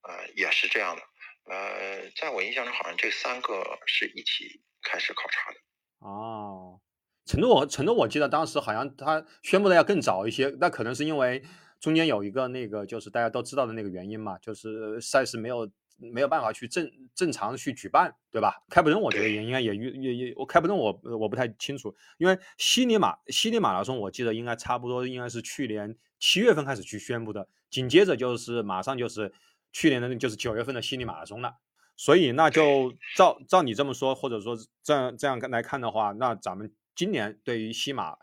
[0.02, 1.02] 呃，也是这样的。
[1.46, 5.58] 呃，在我印象中，好像这三个是一起开始考察的。
[6.00, 6.82] 哦。
[7.26, 11.42] 成都，我成都，我记得当时好像他宣布的要更早一些，那可能是因为
[11.80, 18.56] 中间有一个那个就是大家都知道的那个原因嘛，就是赛事没有没有办法去正正常去举办，对吧？
[18.70, 29.32] 开普敦我觉得也应该也也也，我开普敦我我不太清楚，因为悉尼马悉尼马拉松我记得应该差不多应该是去年七月份开始去宣布的，紧接着就是马上就是
[29.72, 31.56] 去年的就是九月份的悉尼马拉松了，
[31.96, 36.72] 所以那就照照你这么说，或者说这样这样来看的话，那咱们。
[37.02, 38.16] 今年对于西马，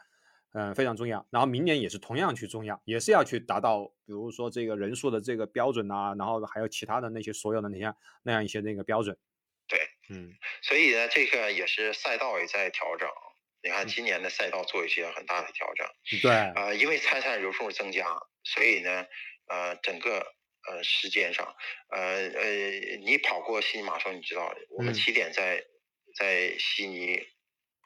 [0.52, 1.26] 嗯，非常重要。
[1.32, 9.18] 然后明年也是同样去重要，也是要去达到，比如说这个人数的这个标准啊，然后还有其他的那些所有的那些那样一些那个标准。
[9.66, 10.30] 对，嗯，
[10.62, 13.08] 所以呢，这个也是赛道也在调整。
[13.64, 15.84] 你看今年的赛道做一些很大的调整。
[16.22, 18.06] 对，呃，因为参赛人数增加，
[18.44, 19.06] 所以呢，
[19.48, 20.20] 呃，整个
[20.70, 21.52] 呃时间上，
[21.90, 25.64] 呃呃，你跑过悉尼马拉松，你知道我们起点在
[26.16, 27.20] 在悉尼。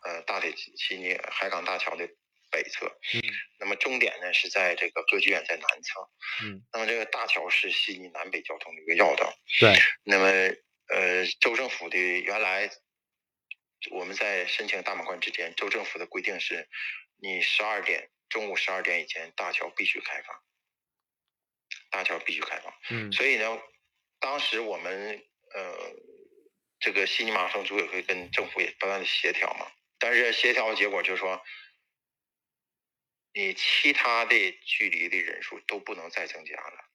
[0.04, 2.08] 呃，大铁悉尼海港大桥的
[2.50, 3.22] 北侧，嗯，
[3.58, 6.10] 那么终点呢是在这个歌剧院在南侧，
[6.44, 9.74] 嗯，那么这个大桥是悉尼南北交通的一个要道，对，
[10.04, 10.26] 那么
[10.88, 12.68] 呃，州政府的原来
[13.92, 16.68] 我们在申请大满贯之前，州政府的规定是，
[17.18, 20.36] 你十二点中午十二点以前大桥必须开放，
[21.90, 23.58] 大桥必须开放，嗯，所以呢，
[24.20, 25.24] 当时我们
[25.54, 25.94] 呃，
[26.80, 29.70] 这个悉尼马拉松组委会跟政府也不断的协调嘛。
[30.02, 31.40] 但是协调的结果就是说，
[33.32, 36.90] 你其他的距离的人数都不能再增加了，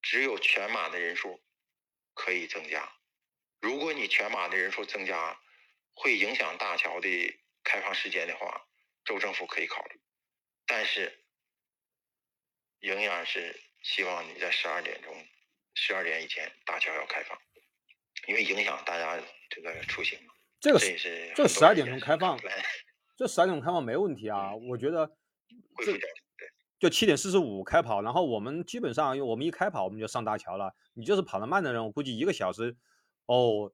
[0.00, 1.42] 只有全马的人数
[2.14, 2.96] 可以增加。
[3.60, 5.40] 如果你全马的人数增加，
[5.94, 8.64] 会影响大桥的开放时间的话，
[9.04, 10.00] 州政府可以考虑。
[10.64, 11.24] 但是，
[12.78, 15.26] 仍然是希望你在十二点钟、
[15.74, 17.36] 十二点以前大桥要开放，
[18.28, 20.31] 因为影响大家这个出行嘛。
[20.62, 20.96] 这个是
[21.34, 22.38] 这十二点钟开放，
[23.16, 24.54] 这十二点钟开放没问题啊。
[24.54, 25.10] 我觉得
[25.84, 25.98] 这
[26.78, 30.72] 就七点四十五开跑，然后我们基本上，因为我们一开跑我们就上大桥了。
[30.94, 32.76] 你就是跑得慢的人，我估计一个小时
[33.26, 33.72] 哦，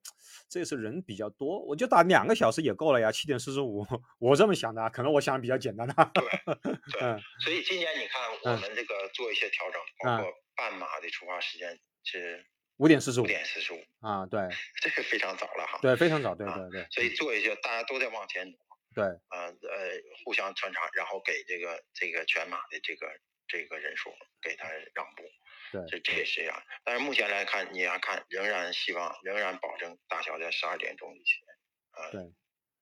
[0.49, 3.87] 这次人比较多，我就打两个小时也够了呀，七点四十五，
[4.19, 5.95] 我这么想的，可能我想的比较简单的。
[6.15, 6.25] 对，
[6.99, 12.47] 对，所以今年你看我们这个做一些调整，包括半马的出发时间是
[12.79, 14.41] 五点四十五，五点四十五啊，对，
[14.81, 15.79] 这个非常早了哈。
[15.83, 16.87] 对，非常早，对对对。
[16.91, 18.59] 所以做一些大家都在往前挪，
[18.95, 23.09] 对，呃呃，互相穿插，然后给这个这个全马的这个
[23.47, 24.11] 这个人数
[24.41, 25.25] 给他让步。
[25.71, 31.45] 对，这这也是这样，但是目前来看，你要看，仍然希望，仍然保证大小在十二点钟以前，
[31.93, 32.33] 呃，对，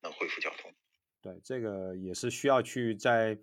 [0.02, 0.72] 能恢复交通。
[1.22, 3.36] 对，这个也是需要去在，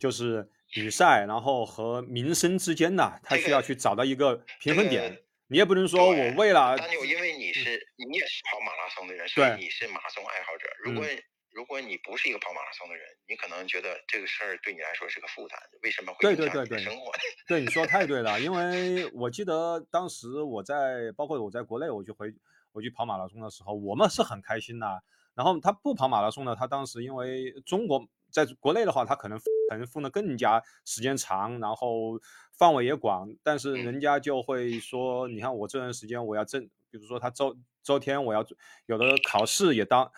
[0.00, 5.22] 就是比赛，然后和民生之间呢，他需要去找到一个平衡点。
[5.48, 10.68] 你也不能说我为了，但就因为你是你也是跑马拉松的人，所以你是马拉松爱好者。
[10.84, 11.04] 如果
[11.50, 15.58] 如果你不是一个跑马拉松的人，你可能觉得这个事儿对你来说是个负担。
[15.82, 17.10] 为什么会影响你的生活？
[17.46, 18.38] 对，你说太对了。
[18.38, 22.32] 因为我记得当时我在，包括我在国内，我去回
[22.72, 25.02] 我去跑马拉松的时候，我们是很开心的。
[25.34, 29.38] 然后他不跑马拉松呢，他当时因为中国在国内的话，他可能
[29.70, 32.20] 可能封的更加时间长，然后
[32.56, 33.28] 范围也广。
[33.42, 38.44] 但是人家就会说，你看我这段时间我要挣，比如说他周周天我要
[38.86, 40.10] 有的考试也当。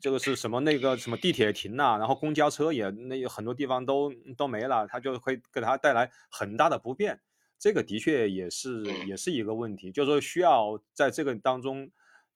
[0.00, 0.60] 这个是什么？
[0.60, 7.20] 那个什么地铁停了，然后公交车也那很多地方都都没了，它就会给他带来很大的不便。
[7.58, 11.90] 这个的确也是也是一个问题，就是说需要在这个当中，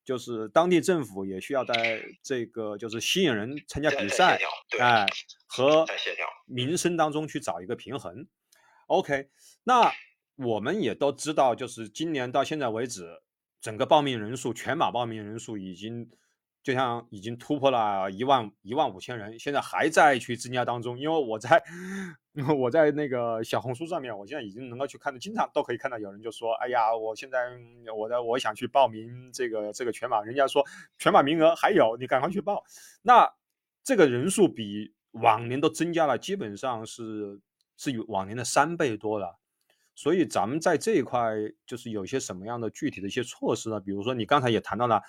[0.05, 4.39] 就是当地政府也需要在这个就是吸引人参加比赛，
[4.79, 5.07] 哎，
[5.47, 5.87] 和
[6.47, 8.27] 民生当中去找一个平衡。
[8.87, 9.29] OK，
[9.65, 9.93] 那
[10.37, 13.23] 我们也都知道，就是今年到现在为止，
[13.61, 16.11] 整个报名人数，全马报名人数已经。
[16.65, 20.99] 就像已经突破了一万一万五千人，现在还在去增加当中。
[20.99, 21.63] 因为我在
[22.59, 27.39] 我在那个小红书上面，我现在已经能够去看到，经常都可以看到有人就说：“哎呀，我现在
[27.95, 30.65] 我的我想去报名这个这个全马，人家说
[30.99, 32.65] 全马名额还有，你赶快去报。”
[33.03, 33.31] 那
[33.85, 37.39] 这个人数比往年都增加了，基本上是
[37.77, 39.39] 是有往年的三倍多了。
[39.95, 41.35] 所以咱们在这一块
[41.67, 43.79] 就是有一些什么样的具体的一些措施呢？
[43.79, 45.01] 比如说你刚才也谈到了，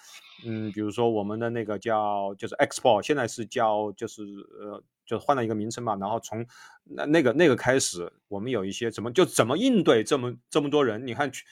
[0.45, 4.21] 嗯，比如说我们的那个叫就是 Expo，现在是叫就是
[4.59, 5.95] 呃，就换了一个名称嘛。
[5.95, 6.45] 然后从
[6.83, 11.07] 那那个那个开始，我们有一些怎么就怎么应对这么这么多人？
[11.07, 11.43] 你看全，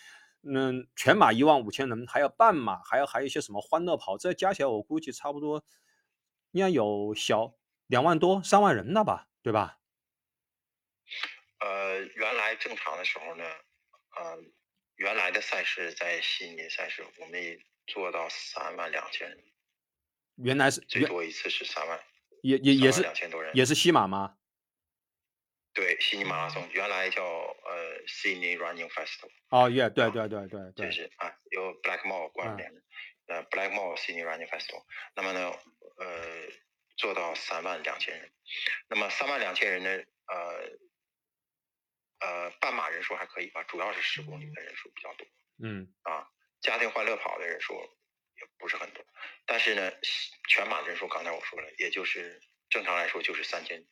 [0.44, 5.64] 嗯，全马一万五千人，还有半马，还有还有一些什么欢乐跑，这加起来我估计差不多
[6.52, 7.56] 应该有小
[7.88, 9.80] 两万多三万人了吧，对吧？
[11.64, 13.46] 呃，原来正常的时候呢，
[14.18, 14.38] 呃，
[14.96, 17.58] 原来的赛事在悉尼赛事，我们
[17.88, 19.42] 做到三万两千人。
[20.44, 21.98] 原来是最多一次是三万，
[22.42, 24.36] 也也也是两千多人，也是西马吗？
[25.74, 29.32] 对，悉尼马拉松原来叫呃 Sydney Running Festival。
[29.48, 30.88] 哦，耶，对对对对对。
[30.88, 32.82] 就是啊，由 Black Mall 关联的，
[33.28, 34.84] 呃，Black Mall Sydney Running Festival。
[35.16, 35.40] 那么呢，
[35.98, 36.50] 呃，
[36.98, 38.30] 做到三万两千人。
[38.90, 40.78] 那么三万两千人呢，呃。
[42.24, 45.28] 呃，半马人数还可以吧，主要是十公里的人数比较多。
[45.62, 46.26] 嗯，啊，
[46.62, 47.74] 家庭欢乐跑的人数
[48.38, 49.06] 也不是很多，
[49.46, 49.92] 但是呢，
[50.48, 53.86] 全马人数刚才我说了，也就是正常来说就是三千，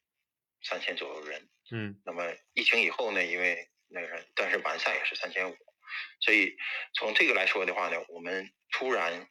[0.64, 1.50] 三千左右人。
[1.72, 5.58] 嗯，那么疫情以后呢，因为那个，但是完赛也是三千五，
[6.22, 6.58] 所以
[6.94, 9.30] 从这个来说的话呢，我们突然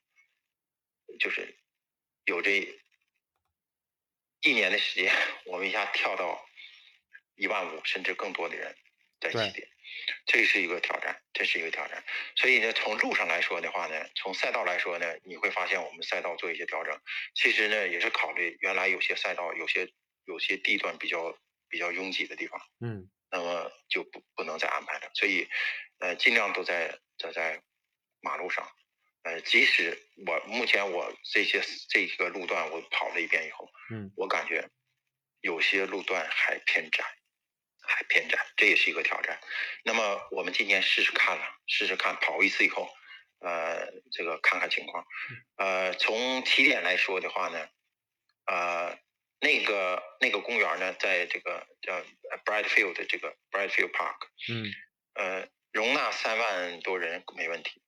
[1.19, 1.59] 就是
[2.27, 2.69] 有这
[4.43, 5.11] 一年的时间，
[5.47, 6.47] 我们一下跳到
[7.35, 8.77] 一万五甚至更多的人。
[9.21, 9.69] 在起点，
[10.27, 12.03] 这是一个挑战，这是一个挑战。
[12.37, 16.99] 所以呢，从路上来说的话呢，从赛道来说呢，你会发现我们赛道做一些调整。
[17.35, 19.89] 其实呢，也是考虑原来有些赛道有些
[20.25, 21.37] 有些地段比较
[21.69, 25.11] 比较拥挤的地方，嗯，那么就不不能再安排了。
[25.15, 25.47] 所以，
[25.99, 27.63] 呃，尽量都在在在
[28.21, 28.67] 马路上。
[29.23, 31.61] 呃，即使我目前我这些
[31.91, 34.67] 这个路段我跑了一遍以后，嗯，我感觉
[35.43, 37.05] 有些路段还偏窄。
[37.91, 39.39] 还偏窄，这也是一个挑战。
[39.85, 42.89] 那么我们今年试试看了，试试看跑一次以后，
[43.41, 45.05] 呃，这个看看情况。
[45.57, 47.69] 呃，从起点来说的话呢，
[48.47, 48.99] 呃，
[49.41, 52.01] 那个那个公园呢，在这个叫
[52.45, 54.17] Brightfield 这个 Brightfield Park，
[54.49, 54.73] 嗯，
[55.15, 57.83] 呃，容纳三万多人没问题，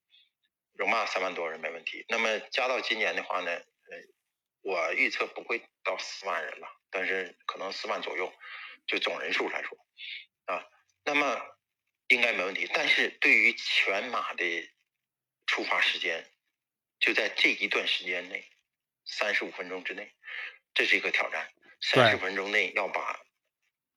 [0.76, 2.04] 容纳三万多人没问题。
[2.08, 3.64] 那么加到今年的话呢，呃，
[4.62, 8.32] 我预测不会到四万人了，但是可能四万左右。
[8.84, 9.78] 就总人数来说，
[10.46, 10.66] 啊，
[11.04, 11.40] 那么
[12.08, 12.68] 应该没问题。
[12.74, 14.68] 但是对于全马的
[15.46, 16.28] 出发时间，
[16.98, 18.44] 就在这一段时间内，
[19.04, 20.12] 三十五分钟之内，
[20.74, 21.48] 这是一个挑战。
[21.80, 23.20] 三十分钟内要把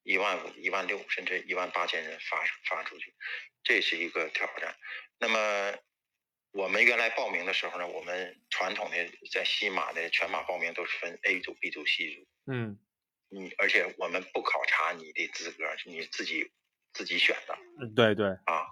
[0.04, 3.16] 一万五、一万六，甚至一万八千人发发出去，
[3.64, 4.78] 这是一个挑战。
[5.18, 5.76] 那么
[6.56, 8.98] 我们原来报名的时候呢，我们传统的
[9.30, 12.26] 在西马的全马报名都是分 A 组、B 组、C 组。
[12.48, 12.80] 嗯，
[13.28, 16.50] 你而且我们不考察你的资格，是你自己
[16.94, 17.58] 自己选的。
[17.82, 18.68] 嗯，对对啊，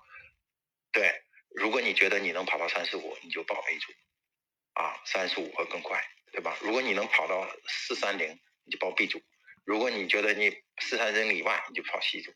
[0.93, 1.11] 对，
[1.49, 3.91] 如果你觉得你能跑到三四五，你就报 A 组，
[4.75, 6.57] 啊，三四五会更快，对吧？
[6.61, 9.19] 如果你能跑到四三零，你就报 B 组；
[9.65, 12.33] 如果你觉得你四三零以外，你就跑 C 组。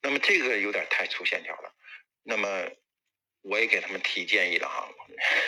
[0.00, 1.74] 那么这个有点太粗线条了。
[2.22, 2.70] 那么
[3.44, 4.88] 我也给他们提建议了哈，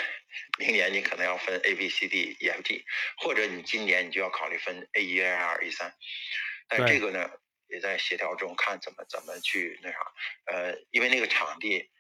[0.61, 2.85] 明年你可能要分 A、B、C、D、E、F、G，
[3.17, 5.95] 或者你今年你就要考虑分 A 一、A 二、A 三。
[6.69, 7.31] 但这个呢，
[7.69, 9.99] 也在协调中看怎么怎么去那啥。
[10.47, 11.91] 呃，因为那个场地，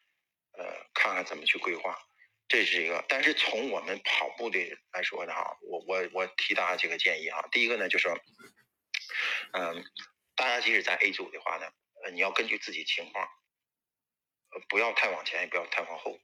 [0.52, 1.98] 呃，看看怎么去规划，
[2.46, 3.02] 这是一个。
[3.08, 4.58] 但是从我们跑步的
[4.92, 7.48] 来说呢，哈，我我我提大家几个建议哈。
[7.50, 8.08] 第一个呢，就是，
[9.54, 9.82] 嗯，
[10.34, 11.70] 大家即使在 A 组的话呢，
[12.04, 13.26] 呃，你要根据自己情况。
[14.68, 16.18] 不要太往前，也不要太往后，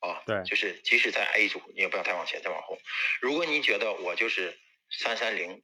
[0.00, 2.78] 啊，对，就是即使在 A 组，你也不要太往前，再往后。
[3.20, 4.58] 如果你觉得我就是
[4.90, 5.62] 三三零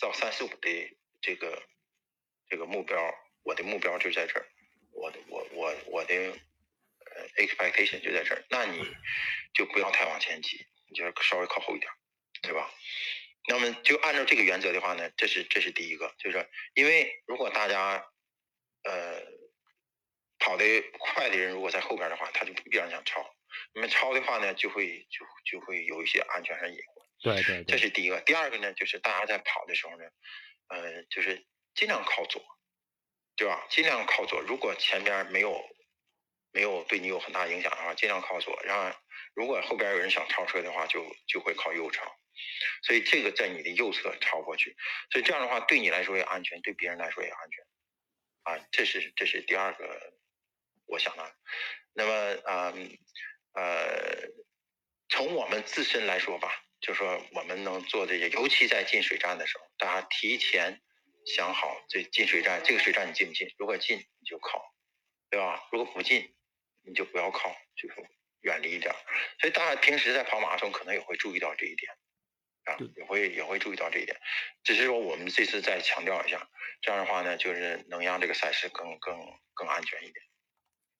[0.00, 1.62] 到三四五的这个
[2.48, 2.98] 这个目标，
[3.42, 4.46] 我的目标就在这儿，
[4.90, 8.84] 我的我我我的呃 expectation 就在这儿，那你
[9.54, 11.90] 就不要太往前挤，你就稍微靠后一点，
[12.42, 12.70] 对吧？
[13.48, 18.04] 那么就按照这个原则的话呢，这是这是第一个，就是因为如果大家
[18.82, 19.29] 呃。
[20.40, 23.24] 跑得快的人如果在后边的话，他就必然想超。
[23.74, 27.06] 那么超的话呢，就会就就会有一些安全上隐患。
[27.22, 28.20] 对对，这是第一个。
[28.22, 30.04] 第二个呢，就是大家在跑的时候呢，
[30.68, 32.42] 呃，就是尽量靠左，
[33.36, 33.66] 对吧？
[33.68, 34.40] 尽量靠左。
[34.40, 35.62] 如果前边没有
[36.52, 38.58] 没有对你有很大影响的话，尽量靠左。
[38.64, 38.98] 然后
[39.34, 42.04] 如果后边有人想超车的话，就就会靠右超。
[42.82, 44.74] 所以这个在你的右侧超过去，
[45.10, 47.64] 所以这样的话对你来说也安全，对别人来说也安全。
[48.44, 50.14] 啊，这是这是第二个。
[50.90, 51.24] 我想呢，
[51.94, 52.12] 那么
[52.44, 52.74] 啊
[53.54, 54.28] 呃，
[55.08, 60.80] 从我们自身来说吧，就说我们能做这些，尤其在进水站的时候，大家提前
[61.26, 63.52] 想好这进水站，这个水站你进不进？
[63.58, 64.74] 如果进你就靠，
[65.30, 65.68] 对吧？
[65.72, 66.34] 如果不进
[66.82, 67.94] 你就不要靠，就是
[68.40, 68.94] 远离一点。
[69.40, 71.92] 所以大家平时在跑马拉松可能也会注意到这一点
[72.64, 74.18] 啊，也会也会注意到这一点。
[74.64, 76.48] 只是说我们这次再强调一下，
[76.80, 79.18] 这样的话呢，就是能让这个赛事更更
[79.54, 80.24] 更安全一点。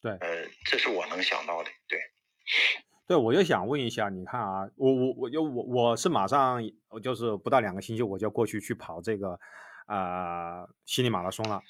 [0.03, 1.70] 对，呃，这是我能想到的。
[1.86, 1.98] 对，
[3.07, 9.38] 对，我就想问一下，你看啊，我我我就我我是马上，我就是不到两个星期我就过去去跑这个
[9.84, 11.61] 啊悉尼马拉松了，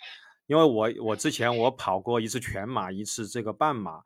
[0.47, 4.01] 因为我我之前我跑过一次全马，一次这个半马，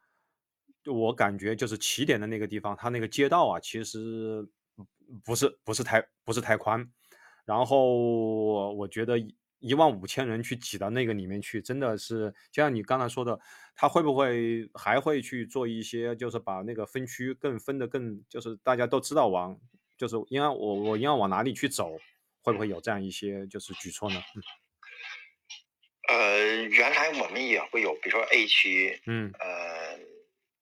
[0.86, 4.48] 我感觉就是起点的那个地方，它那个街道啊，其实
[5.22, 6.90] 不是不是太不是太宽，
[7.44, 9.18] 然后我觉得。
[9.66, 13.40] 一万五千人去挤到那个里面去，真的是就像你刚才说的，
[13.74, 19.58] 他会不会还会去做一些，就是把那个分区更分的更，就是大家都知道往，
[19.96, 21.96] 就是应该我我应该往哪里去走，
[22.42, 24.20] 会不会有这样一些就是举措呢？
[26.10, 29.98] 呃，原来我们也会有，比如说 A 区，嗯，呃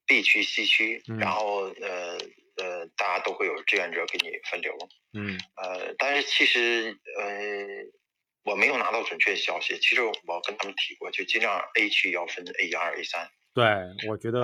[0.06, 2.16] ，B 区、C 区，然后呃
[2.56, 4.72] 呃，大家都会有志愿者给你分流，
[5.14, 8.00] 嗯，呃，但是其实呃。
[8.44, 13.30] 我没有拿到准确消息，其实我跟他们提过，就尽量 A 区要分 A 一、二、A 三。
[13.54, 13.64] 对，
[14.08, 14.40] 我觉得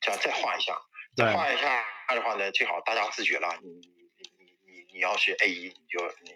[0.00, 0.78] 这样再画一下，
[1.16, 1.84] 再画一下
[2.14, 3.58] 的话呢，最好大家自觉了。
[3.62, 6.30] 你你你你你要是 A 一，你就你，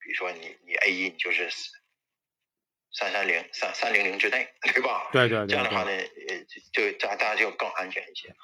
[0.00, 1.48] 比如说你你 A 一，你就是
[2.90, 5.10] 三三零三三零零之内，对吧？
[5.12, 5.46] 对对对。
[5.46, 8.34] 这样的话呢，呃，就大大家就更安全一些。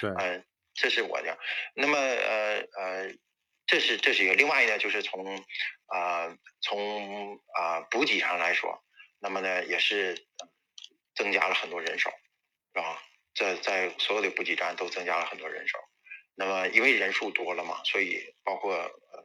[0.00, 0.10] 对。
[0.18, 0.44] 嗯，
[0.74, 1.36] 这是我的。
[1.74, 3.14] 那么呃呃。
[3.66, 5.36] 这是这是一个，另外一个就是从
[5.86, 8.80] 啊从啊补给上来说，
[9.18, 10.16] 那么呢也是
[11.16, 12.08] 增加了很多人手，
[12.72, 12.96] 是吧？
[13.34, 15.78] 在在所有的补给站都增加了很多人手，
[16.36, 19.24] 那么因为人数多了嘛，所以包括呃，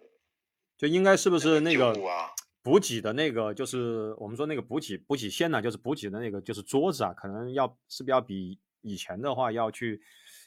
[0.76, 2.32] 就应该是不是那个啊
[2.64, 10.02] 补给的那个，就是我们说那个补给补给线呢，就是补给的那个就是桌子啊，可能要是不是要比以前的话要去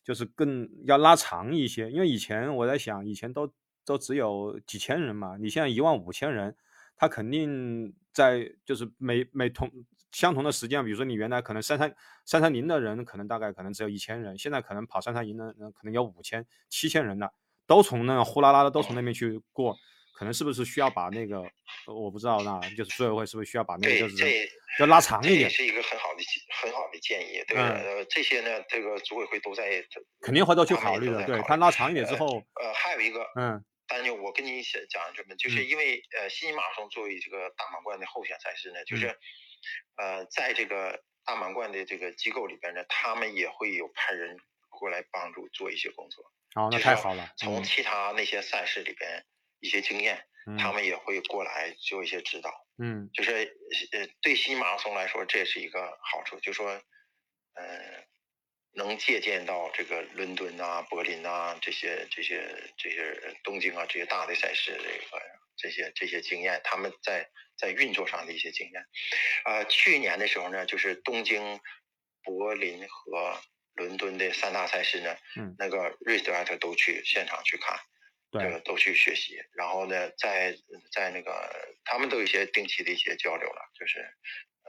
[0.04, 3.48] 就是更要拉长一些，因为以前我在想以前都。
[3.84, 6.56] 都只有几千人嘛，你现在一万五千人，
[6.96, 9.70] 他肯定在就是每每同
[10.12, 11.92] 相同的时间，比如说你原来可能三三
[12.24, 17.32] 三三零的人，可能大概可能只有一千人，现在可能跑三三零的人可能有五千七千人了，
[17.66, 19.76] 都从那个呼啦啦的都从那边去过，
[20.14, 21.42] 可能是不是需要把那个
[21.88, 25.50] 我不知道，那就是组委会是不是需要把那个就是要拉长一点？
[25.50, 26.22] 是一个很好的
[26.62, 29.84] 很好的建议，对呃，这些呢，这个组委会都在
[30.20, 33.64] 肯定回头去考虑的，对他拉长一点之后，呃，还有一个嗯。
[33.96, 39.06] 但是我跟你讲讲什么，就是因为呃，悉尼马拉松作为这个大满贯的候选赛事呢，就是
[39.96, 44.36] 呃，在这个大满贯的这个机构里边呢，他们也会有派人
[44.68, 46.24] 过来帮助做一些工作。
[46.56, 47.32] 哦，那太好了。
[47.36, 49.24] 从其他那些赛事里边
[49.60, 50.26] 一些经验，
[50.58, 52.50] 他们也会过来做一些指导。
[52.82, 53.56] 嗯，就是
[53.92, 56.68] 呃，对悉尼马拉松来说，这也是一个好处，就说，
[57.54, 58.04] 呃，
[58.74, 62.44] 能借鉴到这个伦敦啊、柏林啊这些、这些、
[62.76, 65.22] 这些东京啊这些大的赛事这个
[65.56, 68.84] 这些这些经验，他们在在运作上的一些经验。
[69.44, 71.60] 呃，去年的时候呢，就是东京、
[72.22, 73.40] 柏林和
[73.74, 77.78] 伦敦的三大赛事呢，嗯，那个瑞斯艾特都去现场去看，
[78.32, 79.38] 对，都去学习。
[79.52, 80.56] 然后呢，在
[80.90, 81.48] 在那个
[81.84, 84.04] 他们都有一些定期的一些交流了，就是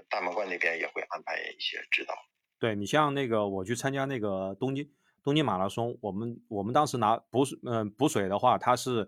[0.09, 2.15] 大满贯那边也会安排一些指导。
[2.59, 4.89] 对你像那个我去参加那个东京
[5.23, 9.07] 东京马拉松，我们我们当时拿补水，嗯，补水的话，他是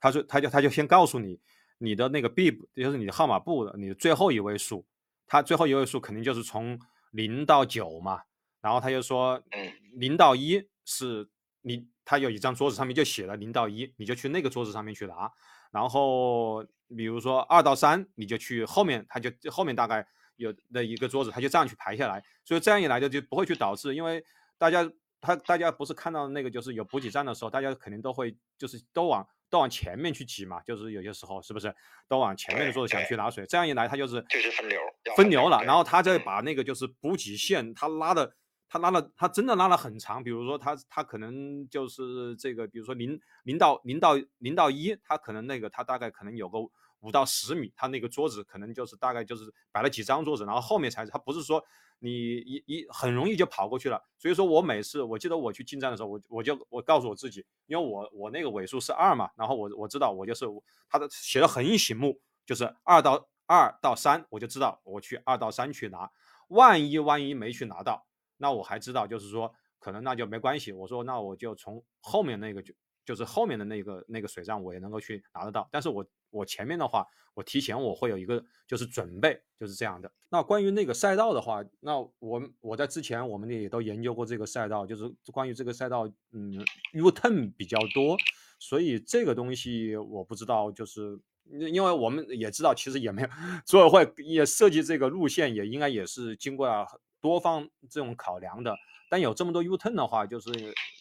[0.00, 1.38] 他说他就他就先告诉你
[1.78, 4.84] 你的那个 B 就是你的号码布的你的最后一位数，
[5.26, 6.78] 他最后一位数肯定就是从
[7.12, 8.22] 零到九嘛。
[8.60, 11.28] 然后他就说，嗯，零到一是
[11.62, 15.30] 你，他有一张桌子上面就写了零到一，你就去那个桌子上面去拿。
[15.70, 16.64] 然后
[16.96, 20.04] 比如说二到三，你就去后面，他就后面大概
[20.38, 22.24] 有的一个桌子，他就这样去排下来。
[22.44, 24.24] 所以这样一来就就不会去导致，因为
[24.56, 31.74] 大家他大家不是看到那个就是有补给站的时候，大家肯定都会就是都往都往前面去挤嘛，就是有些时候是不是
[32.08, 33.44] 都往前面的桌子想去拿水？
[33.46, 34.80] 这样一来他就是就是分流
[35.14, 38.32] 分流了，然后他再把那个就是补给线他拉的。
[38.70, 40.22] 他拉了，他真的拉了很长。
[40.22, 46.58] 比如说，他他可能就是这个，比如说零零到零到零到一，他可能那个他大概可能有个
[47.00, 51.62] 五到十米，他那个桌子可能就是大概就是摆了几张桌子，然后后面才是他不是说
[52.00, 54.02] 你一一很容易就跑过去了。
[54.18, 60.44] 所以说我每次我记得我去进站的时候，我我就我告诉我自己，因为我我那个尾数是二嘛，然后我我知道我就是
[60.88, 66.10] 他的写的很醒目，就是二到二到三，我就知道我去二到三去拿，
[66.48, 68.06] 万一万一没去拿到。
[68.40, 70.70] 那我还知道，就是说，可能那就没关系。
[70.70, 72.72] 我说，那我就从后面那个就
[73.04, 75.68] 就是后面的那个那个水站，我也能够去拿得到。
[75.72, 80.10] 但是我我前面的话，我提前我会有一个就是准备，就是这样的。
[80.28, 88.16] 那关于那个赛道的话，那我我在之前我们也都研究过这个赛道，就是关于这个赛道，嗯，U turn 比较多，
[88.58, 91.18] 所以这个东西我不知道，就是
[91.50, 93.28] 因为我们也知道，其实也没有
[93.64, 96.86] 组委会也设计这个路线，也应该也是经过了。
[97.20, 98.76] 多方这种考量的，
[99.10, 100.50] 但有这么多 U turn 的话，就是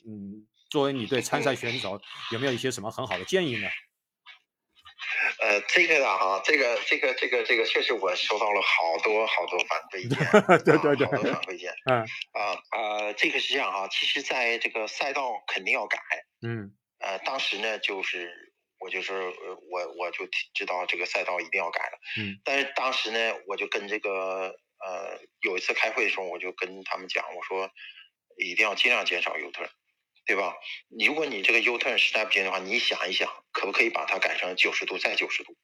[0.04, 2.02] 嗯，作为你对参赛选手
[2.34, 3.68] 有没有一些什么很好的建议呢？
[5.42, 10.18] 呃，这个的哈，这个这个这个这个确实我收到了好多好多反馈意见，
[10.64, 12.02] 对对对，好多反馈 意见，嗯。
[12.32, 16.00] 啊呃，这个是这样哈，其实在这个赛道肯定要改，
[16.42, 19.14] 嗯，呃，当时呢就是我就是
[19.72, 24.56] 我我就知道这个赛道一定要改了，嗯，但是当时呢我就跟这个。
[24.80, 27.68] 呃，有一次开会的时候，我就跟他们讲，我说
[28.38, 29.68] 一定要尽量减少 U turn，
[30.28, 30.56] 对吧？
[30.90, 35.56] 你如果你这个 U turn 实在不行的话，你想一想，可不可以把它改成九十度再九十度，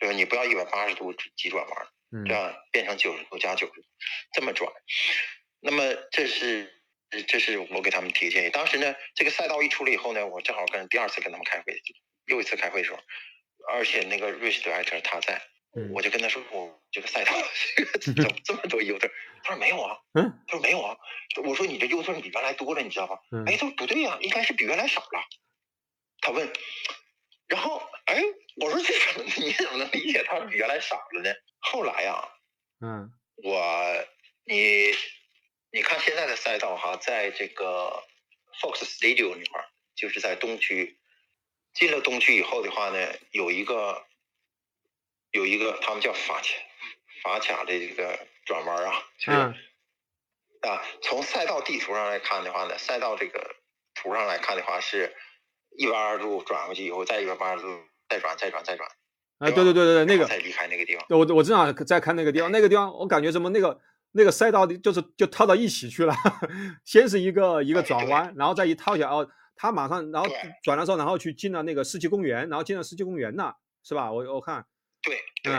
[0.00, 0.14] 对吧？
[0.16, 3.86] 你不要一百八十度急转弯，这样变成九十度加九十度
[4.32, 4.72] 这么转。
[5.60, 6.82] 那么这是
[7.28, 8.50] 这是我给他们提的建议。
[8.50, 11.80] 当时呢，这个赛道一出来以后呢，我正好跟第二次跟他们开会，
[12.26, 12.98] 又一次开会的时候，
[13.70, 15.40] 而且那个瑞士的 director 他在。
[15.92, 17.32] 我就跟他说，我这个赛道
[18.00, 19.10] 怎么 这么多 U turn？
[19.44, 20.96] 他说没有啊，嗯，他说没有啊。
[21.44, 23.20] 我说你这 U turn 比原来多了，你知道吧？
[23.46, 25.20] 哎，他说不对呀，应该是比原来少了。
[26.20, 26.50] 他问，
[27.46, 28.22] 然后哎，
[28.56, 31.32] 我说这怎么你怎么能理解他比原来少了呢？
[31.60, 32.28] 后来呀，
[32.80, 33.12] 嗯，
[33.44, 34.04] 我
[34.46, 34.92] 你
[35.70, 38.02] 你看现在的赛道哈，在这个
[38.60, 40.98] Fox Studio 那块儿，就是在东区，
[41.74, 44.07] 进了东区以后的话呢，有一个。
[45.32, 46.44] 有一个他们叫法卡
[47.22, 53.54] 法卡的这个转弯啊，就是啊，从赛道地图上来看的话呢，赛道这个
[53.94, 55.14] 图上来看的话是
[55.76, 57.68] 一百二十度转过去以后，再一百八十度
[58.08, 58.88] 再转再转再转。
[59.38, 61.04] 啊，对对对对对，那个再离开那个地方。
[61.10, 63.78] 我我正好在看那个地方，那个地方我感觉什么那个
[64.12, 66.14] 那个赛道就是就套到一起去了，
[66.84, 70.28] 先是一个一个转弯，然后再一套下哦，他马上然后
[70.64, 73.54] 转的时候，然后去进了那个世纪公园，然后进了世纪公园了，
[73.84, 74.10] 是吧？
[74.10, 74.64] 我我看。
[75.08, 75.54] 对对，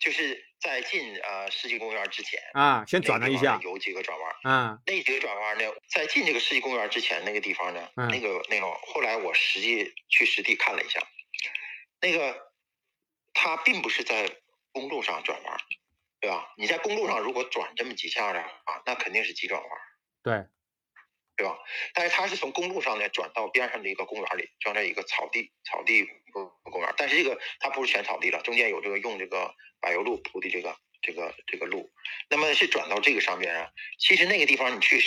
[0.00, 4.78] 就是在进呃世纪公园之前啊，先转了一下，有几个转弯啊。
[4.86, 11.00] 那几个转弯呢，在进这个世纪公园之前那个地方呢，那个那个后来我实际去实地看了一下，
[12.00, 12.52] 那个
[13.32, 14.30] 它并不是在
[14.72, 15.58] 公路上转弯，
[16.20, 16.52] 对吧？
[16.56, 19.70] 你在公路上如果转这么几下的啊，那肯定是急转弯，
[20.22, 20.46] 对，
[21.40, 21.56] 对吧？
[21.94, 26.06] 但是它是从公路上呢转到边上的一个公园里，就在一个草地草地。
[26.32, 31.90] 公园，但是这个它不是全草地了，中间有这个用这个柏油路铺的这个这个这个路，
[32.28, 33.68] 那么是转到这个上边啊。
[33.98, 35.00] 其实那个地方你去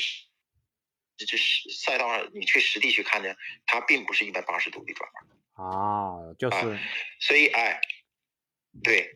[1.15, 3.33] 这是赛道上你去实地去看呢，
[3.65, 6.77] 它并不是一百八十度的转弯啊，就是，
[7.21, 7.79] 所以哎，
[8.83, 9.13] 对，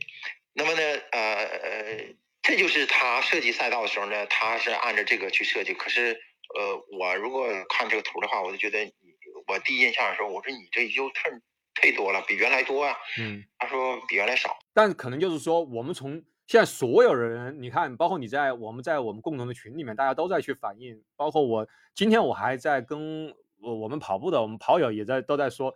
[0.53, 5.73] 那么呢呃，呃，这就是他设计赛道的时候呢，他是按照这个去设计。
[5.73, 6.21] 可是，
[6.57, 8.79] 呃，我如果看这个图的话，我就觉得，
[9.47, 11.39] 我第一印象的时候，我说你这 U turn
[11.81, 12.95] 忒多了，比原来多啊。
[13.19, 16.23] 嗯，他说比原来少，但可能就是说我们从。
[16.47, 21.03] 现在所有人，你看，包括你在我们在我们共同的群里面，大家都在去反映。
[21.17, 23.27] 包括我今天我还在跟
[23.59, 25.75] 我我们跑步的我们跑友也在都在说，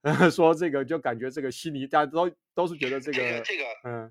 [0.32, 4.10] 说这个就感觉这个悉尼大家都都是觉得这个这个嗯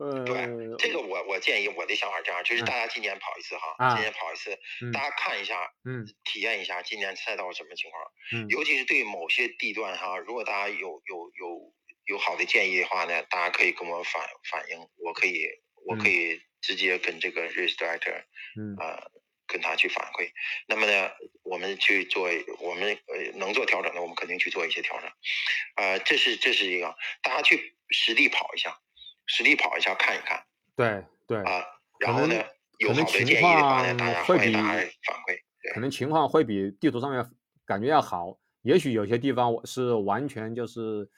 [0.00, 4.58] 呃对这个我我建议我的想法这样，就是大家今年跑一次哈，今年跑一次，
[4.92, 11.74] 大家看一下，嗯，体验一下今年赛道什么情况，嗯，尤其是对某些地段哈，如果大家有有有。
[12.06, 14.20] 有好的建议的话呢，大家可以跟我反
[14.50, 15.46] 反映，我可以
[15.86, 18.24] 我可以直接跟这个 race director，
[18.58, 19.06] 嗯啊，
[19.46, 20.28] 跟他去反馈。
[20.66, 21.12] 那么呢，
[21.44, 22.28] 我们去做，
[22.58, 25.08] 我们呃能做调整的，我们肯定去做一些调整。
[25.76, 28.80] 呃，这是这是一个，大家去实地跑一下，
[29.30, 30.38] 实地跑一下看一看。
[30.76, 31.64] 对对啊，
[32.00, 32.34] 然后呢，
[32.78, 34.72] 有好的建议的话呢，大家欢迎大家
[35.06, 35.72] 反馈。
[35.74, 37.24] 可能情况会比地图上面
[37.64, 41.08] 感觉要好，也许有些地方我是完全就是。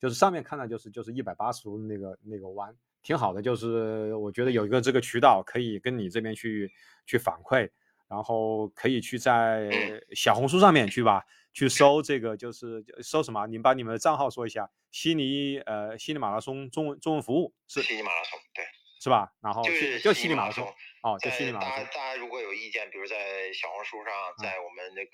[0.00, 3.42] 就是上面看的就是就是一百八十度那个那个弯，挺好的。
[3.42, 6.72] 就是我觉得有一个这个渠道可以跟你这边去
[7.04, 7.68] 去反馈，
[8.10, 9.70] 然后可以去在
[10.14, 13.46] 小红书上面去吧，去搜这个就是搜什么？
[13.46, 18.64] 你们把你们的账号说一下，悉尼呃悉尼马拉松中文中文服务是悉尼马拉松对
[19.00, 19.32] 是吧？
[19.40, 20.66] 然后就是就悉尼马拉松
[21.02, 21.76] 哦，就悉尼马拉松。
[21.76, 25.10] 大家大家如果有意见，比如在小红书上，在我们那个。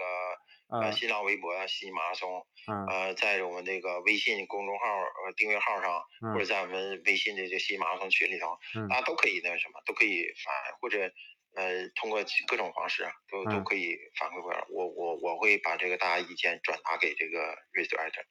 [0.68, 2.44] 呃，新浪微博悉尼马拉松，
[2.90, 6.03] 呃，在我们这个微信公众号呃订阅号上，
[6.34, 8.59] 或者在我们微信的这悉尼马拉松群里头，
[8.90, 10.99] 大家都可以那个什么，都可以发，或者
[11.57, 14.65] 呃通过各种方式啊都都可以反馈过来。
[14.71, 18.25] 我我我会把这个大家意见转达给这个 race director，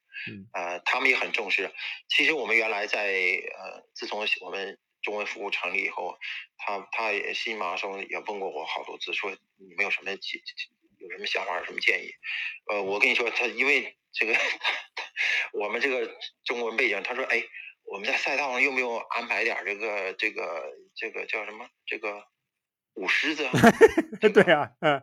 [0.52, 1.70] 呃，他们也很重视。
[2.08, 6.16] 其实我们原来在呃，自从我们中文服务成立以后，
[6.56, 10.40] 他他也悉尼马拉松也问过我好多次，说你们有什么解？
[10.98, 12.10] 有什么想法，有什么建议？
[12.70, 14.34] 呃，我跟你说，他因为这个，
[15.52, 16.10] 我们这个
[16.44, 17.44] 中文背景，他说，哎，
[17.84, 20.64] 我们在赛道上用不用安排点这个这个
[20.96, 21.68] 这个叫什么？
[21.86, 22.26] 这个
[22.96, 23.44] 舞狮子？
[24.32, 25.02] 对啊，嗯，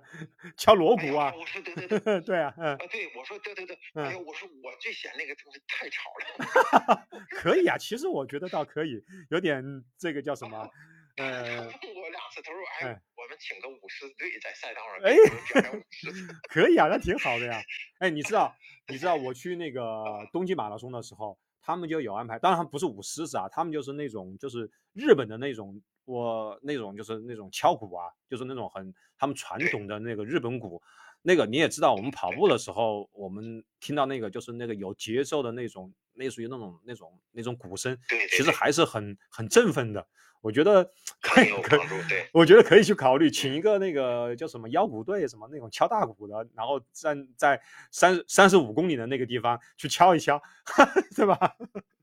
[0.58, 1.34] 敲锣鼓啊。
[1.36, 7.08] 我说对对对，对啊，嗯，对，我说对对对，哎呀，我说我最嫌那个东西太吵了。
[7.32, 9.64] 可以啊，其实我觉得倒可以，有点
[9.98, 10.70] 这个叫什么？
[11.16, 15.14] 他问过两次，他说：“哎，我们请个舞狮队在赛道上哎，
[15.54, 16.10] 表演舞狮，
[16.50, 17.62] 可以啊，那挺好的呀。
[18.00, 18.56] 哎，你知道，
[18.88, 30.82] 你知道我去那个东京马拉松的时候，他们就有安排，当然不是舞狮子啊，他们就是那种就是日本的那种，我那种就是那种敲鼓啊，就是那种很他们传统的那个日本鼓。
[31.22, 37.98] 那个你也知道，我们跑步的时候，我们听到那个就是那个有节奏的那种，类似于那种那种那种鼓声，
[38.32, 40.06] 其实还是很很振奋的。”
[40.44, 40.84] 我觉得
[41.22, 41.78] 可以，可
[42.10, 47.58] 对，我觉得可以去考虑，请一个那个叫什么腰鼓队，什么那种敲大鼓的，然后站在
[47.92, 50.42] 三三十五公里的那个地方去敲一敲，
[51.16, 51.56] 对吧？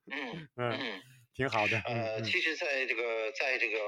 [0.07, 0.79] 嗯嗯，
[1.41, 1.79] 挺好的。
[1.89, 3.79] 呃，其实在这个在这个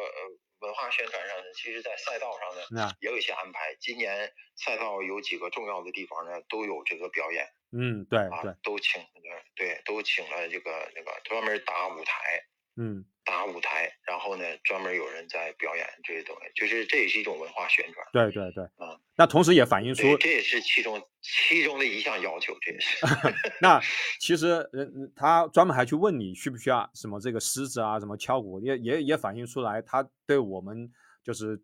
[0.61, 3.76] 文化宣传上呢，其实，在赛道上呢，也有一些安排。
[3.78, 7.46] 今年赛道有几个重要的地方呢，都有这个表演。
[7.72, 12.42] 嗯，对对，都请那个对，都请了这个那个专门搭舞台。
[12.80, 13.05] 嗯。
[13.24, 18.06] 搭舞台，然后呢，专门有人在表演这些东西，就是这也是一种文化宣传。
[18.12, 23.06] 对对对，嗯，那同时也反映出这也是其中其中的一项要求，这也是。
[23.62, 23.80] 那
[24.18, 30.90] 其实人他专门还去问你需不需要什么这个狮子啊，什么敲鼓，也也也反映出来他对我们
[31.22, 31.62] 就是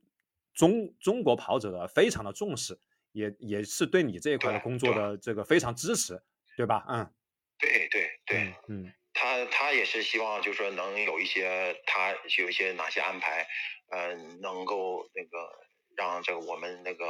[0.54, 2.78] 中中国跑者的非常的重视，
[3.12, 6.20] 也也是对你这一块的工作的这个非常支持，
[6.56, 6.84] 对吧？
[6.88, 7.12] 嗯，
[7.58, 8.92] 对对对，嗯。
[9.20, 13.48] 他他也是希望，就是说能有一些他有一些哪些安排，
[13.90, 15.50] 呃，能够那个
[15.96, 17.04] 让这个我们那个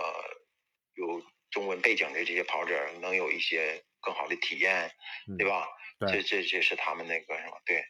[0.95, 4.91] 有中文背景的这些跑者能有一些更好的体验，
[5.37, 5.69] 对吧？
[6.11, 7.61] 这这这是他们那个什么？
[7.67, 7.85] 对，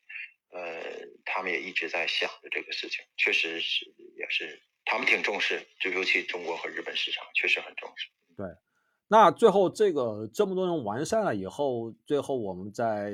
[0.51, 0.83] 呃，
[1.25, 3.87] 他们也一直在想着这个事情，确实是
[4.19, 8.09] 也是他们挺重视，就尤其中国和日本市场确实很重视。
[8.37, 8.47] 对，
[9.07, 13.13] 那最后这个这么多人完善了以后，最后我们在。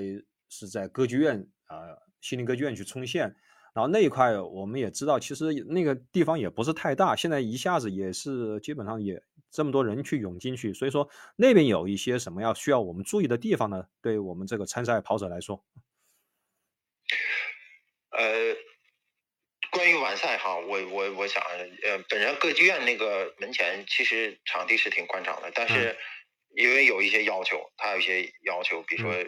[0.54, 3.34] 是在歌剧院啊，西宁歌剧院去冲线，
[3.74, 13.86] 然后那一块我们也知道，其实那个地方也不是太大，现在一下子也是基本上也这么多人去涌进去，所以说那边有一些什么要需要我们注意的地方呢？
[14.00, 15.64] 对我们这个参赛跑者来说，
[18.10, 18.56] 呃，
[19.72, 21.42] 关于完赛哈，我我我想，
[21.82, 25.96] 呃，本身歌剧院那个门前其实场地是挺宽敞的，但是
[26.56, 29.24] 因为有一些要求，它有一些要求，比如说呃，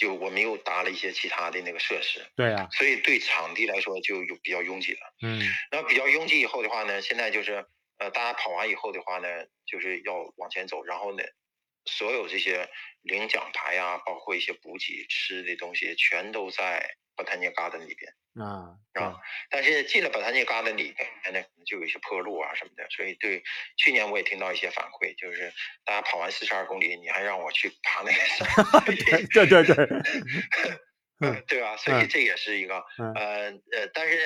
[0.00, 5.14] 就我们又搭了一些其他的那个设施，对呀，所以对场地来说就有比较拥挤了。
[5.20, 5.38] 嗯，
[5.70, 7.66] 然后比较拥挤以后的话呢，现在就是
[7.98, 9.28] 呃，大家跑完以后的话呢，
[9.66, 11.22] 就是要往前走，然后呢，
[11.84, 12.70] 所有这些
[13.02, 18.14] 领奖牌啊，包括一些补给吃的东西，全都在 Botanic Garden 里边。
[18.38, 19.18] 啊，啊，
[19.50, 23.42] 但是进了巴塔尼嘎的里边呢，就有一些坡路啊什么的，所以对
[23.76, 25.52] 去年我也听到一些反馈，就是
[25.84, 28.46] 大家跑完四十二公里，你还让我去爬那个山，
[29.34, 29.74] 对对对，
[31.20, 31.76] 嗯，对吧？
[31.76, 32.76] 所以这也是一个，
[33.16, 34.22] 呃呃，但是呢，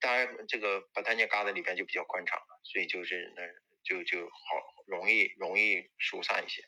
[0.00, 3.42] 当然这个巴塔尼嘎的里边就比较宽敞了，所以就是那
[3.86, 6.62] 就就好容易容易疏散一些，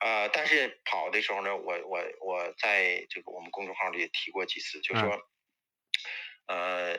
[0.00, 5.22] 呃，但是跑的时候呢，我我我在这个我们公众号里也提过几次，就是说。
[6.46, 6.98] 呃，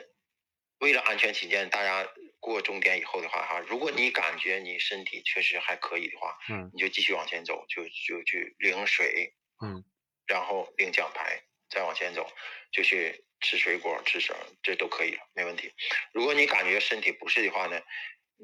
[0.78, 2.08] 为了安全起见，大家
[2.40, 9.84] 过终点以后的话，哈，如果你感觉你身体确实还可以的话，嗯，你就继续往前走，就就去领水，嗯，
[10.26, 12.26] 然后领奖牌，再往前走，
[12.72, 15.70] 就去吃水果、吃什么，这都可以了，没问题。
[16.14, 17.78] 如果你感觉身体不适的话呢，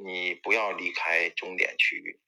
[0.05, 2.19] 你不要离开终点区域，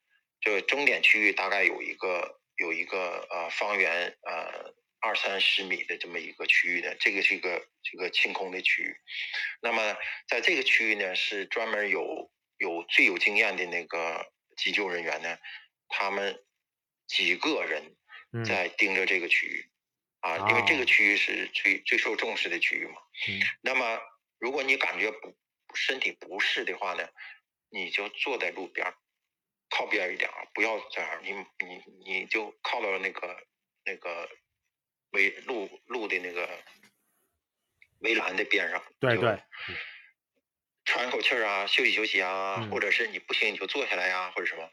[0.40, 4.74] 这个终点区域大概有一个有一个呃方圆呃。
[5.02, 8.94] 二三十米的这么一个区域的，这个是一个这个清空的区域。
[9.62, 9.96] 那么
[10.28, 15.38] 在这个区域呢，是专门有有最有经验的那个急救人员呢，
[15.88, 16.44] 他们
[17.06, 17.96] 几个人
[18.44, 19.70] 在盯着这个区域
[20.20, 23.00] 啊，因为这个区域是最最受重视的区域嘛。
[23.62, 23.98] 那么
[24.38, 25.34] 如果你感觉不
[25.74, 27.08] 身体不适的话呢，
[27.70, 28.92] 你就坐在路边
[29.70, 33.36] 靠边一点啊，不要这样，你你你就靠到那个
[33.84, 34.28] 那个。
[35.12, 36.48] 围路路的那个
[37.98, 39.42] 围栏的边上，对对，
[40.84, 44.70] 喘口气儿啊，休息休息啊，或者是你不行你就坐下来呀，或者什么。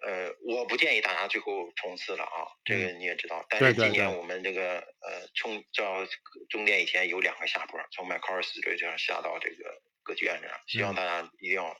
[0.00, 3.44] 呃，我不建议大家最后冲刺了啊，这个你也知道。
[3.50, 6.06] 但是今年我们这个呃冲到
[6.48, 11.78] 终点以前有两个下坡，从麦考尔斯这样下到这个歌剧院这样，希望大家一定要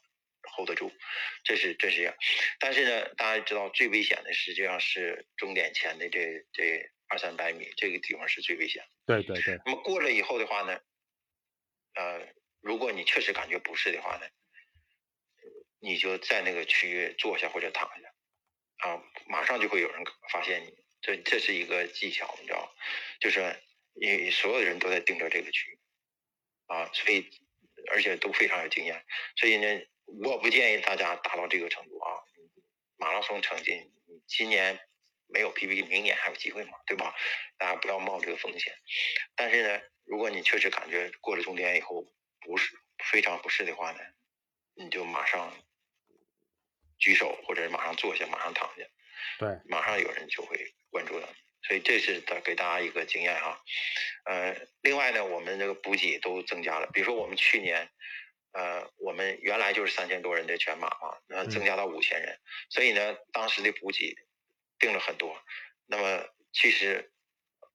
[0.57, 0.93] hold 得住，
[1.45, 2.15] 这是这是样。
[2.59, 6.91] 但是呢，大家知道最危险的实际上是终点前的这这。
[7.13, 8.85] 二三百米这个地方是最危险。
[9.05, 9.59] 对对对。
[9.67, 10.81] 那么过了以后的话呢，
[11.97, 12.25] 呃，
[12.61, 14.29] 如果你确实感觉不适的话呢，
[15.81, 20.73] 你就在那个区域坐下或者躺下，啊，马上就会有人发现你。
[21.03, 22.73] 这这是一个技巧，你知道
[23.19, 23.61] 就是
[24.01, 25.79] 你所有的人都在盯着这个区域，
[26.67, 27.29] 啊，所以
[27.91, 29.05] 而且都非常有经验。
[29.35, 29.67] 所以呢，
[30.25, 32.11] 我不建议大家达到这个程度啊。
[32.97, 33.91] 马拉松成绩，
[34.27, 34.81] 今年。
[35.33, 37.15] 没有 PB，明年还有机会嘛，对吧？
[37.57, 38.75] 大家不要冒这个风险。
[39.37, 42.05] 但是呢，如果你确实感觉过了终点以后
[42.41, 44.01] 不是非常不适的话呢，
[44.75, 45.55] 你就马上
[46.99, 48.83] 举手，或者马上坐下，马上躺下。
[49.39, 51.35] 对，马上有人就会关注到你。
[51.63, 53.63] 所以这是给大家一个经验哈。
[54.25, 56.91] 呃，另外呢，我们这个补给都增加了。
[56.93, 57.89] 比如说我们去年，
[58.53, 62.39] 呃，我们原来就是三千多人的全马嘛，那增加到五千人，
[62.69, 64.15] 所以呢，当时的补给。
[64.83, 65.39] 定了很多，
[65.89, 67.13] 那么其实，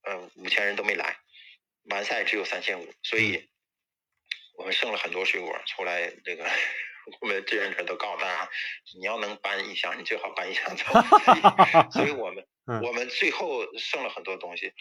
[0.06, 1.20] 呃，五千人都没来，
[1.84, 3.48] 完赛只有三千五，所以
[4.58, 6.12] 我们剩了很多水果出来。
[6.24, 6.50] 这个
[7.22, 8.52] 我们志愿者都告诉大家，
[8.98, 10.86] 你要能搬一箱，你最好搬一箱走。
[11.92, 12.44] 所以 我们
[12.82, 14.74] 我们最后剩了很多东西，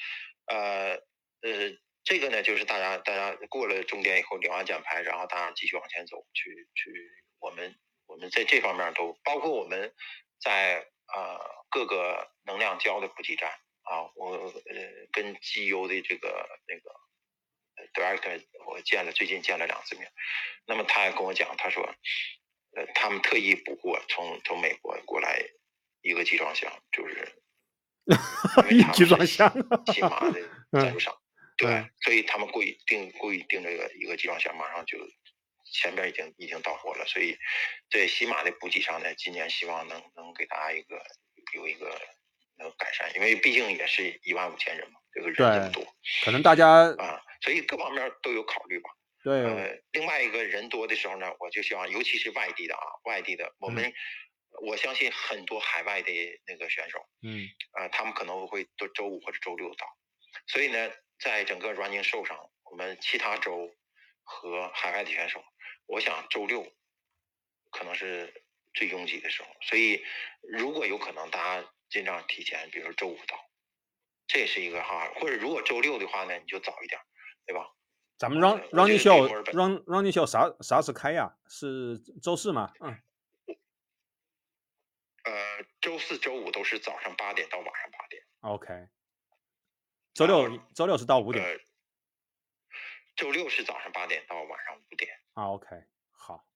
[0.46, 0.94] 呃
[1.42, 6.92] 呃，这个呢就是大家大家过了终点以后领完奖牌，然后大家继续往前走，去去
[7.40, 7.74] 我们
[8.06, 9.92] 我们在这方面都包括我们
[10.40, 10.86] 在。
[11.14, 11.38] 呃，
[11.68, 13.50] 各个能量胶的补给站
[13.82, 16.90] 啊，我呃跟 GU 的这个那个
[17.92, 20.10] director 我见了，最近见了两次面。
[20.64, 21.84] 那么他还跟我讲，他说，
[22.74, 25.44] 呃，他们特意补货，从从美国过来
[26.00, 27.42] 一个集装箱，就是
[28.72, 29.52] 一集装箱，
[29.92, 30.40] 起码的
[30.72, 31.14] 赞助商，
[31.56, 34.98] 对，所以他们故意定故意定这个一个集装箱，马上就。
[35.72, 37.36] 前边已经已经到货了，所以
[37.90, 41.02] 在西马的补给上呢，今年希望能能给大家一个
[41.52, 42.00] 有一个
[42.58, 45.84] 能改善，因为毕竟也是一万五千人嘛，这个人这么多，
[46.24, 46.68] 可能大家。
[46.98, 48.90] 啊，所以各方面都有考虑吧。
[49.24, 53.92] 对，呃，另外一个人多的时候呢，我就希望，尤其是外地的啊，外地的，我们
[54.62, 56.12] 我相信很多海外的
[56.46, 59.86] 那个选手，嗯，呃，他们可能会都周五或者周六到，
[60.46, 60.88] 所以呢，
[61.18, 63.74] 在整个 running show 上，我们其他州
[64.22, 65.42] 和海外的选手。
[65.86, 66.66] 我想周六
[67.70, 68.42] 可能是
[68.72, 70.02] 最拥挤的时候，所以
[70.42, 73.38] 如果有可能，大家尽量提前，比如说周五到，
[74.26, 75.12] 这也是一个哈。
[75.20, 77.00] 或者如果周六的话呢，你就早一点，
[77.46, 77.70] 对吧？
[78.16, 81.36] 咱们 Run Running Show Run Running Show 啥啥时开呀？
[81.48, 82.72] 是周四吗？
[82.80, 83.02] 嗯。
[85.24, 88.22] 呃，周四周五都是早上八点到晚上八点。
[88.40, 88.88] OK。
[90.14, 91.44] 周六周六是到五点。
[93.16, 95.10] 周六是早上八点到晚上五点。
[95.32, 95.66] 啊，OK，
[96.12, 96.46] 好，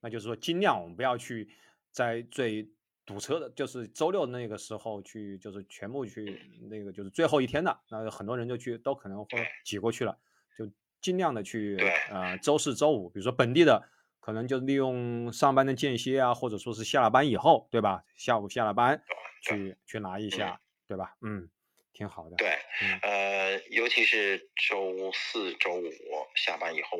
[0.00, 1.48] 那就是说尽量我们不要去
[1.92, 2.68] 在最
[3.06, 10.18] 堵车的，就是周六那个时候去，就是全部去那个就是最后一天的，那很多人就去都可能会挤过去了，
[10.58, 10.68] 就
[11.00, 11.76] 尽量的去
[12.10, 13.88] 呃周四周五，比如说本地的
[14.18, 18.04] 可能就利用上班的间歇啊，或者说是下了班以后，对吧？
[18.16, 19.00] 下午下了班
[19.40, 21.16] 去去拿一下，对吧？
[21.20, 21.48] 嗯。
[21.94, 22.58] 挺好的，对，
[23.02, 25.90] 呃，尤其是周四周五
[26.34, 26.98] 下班以后，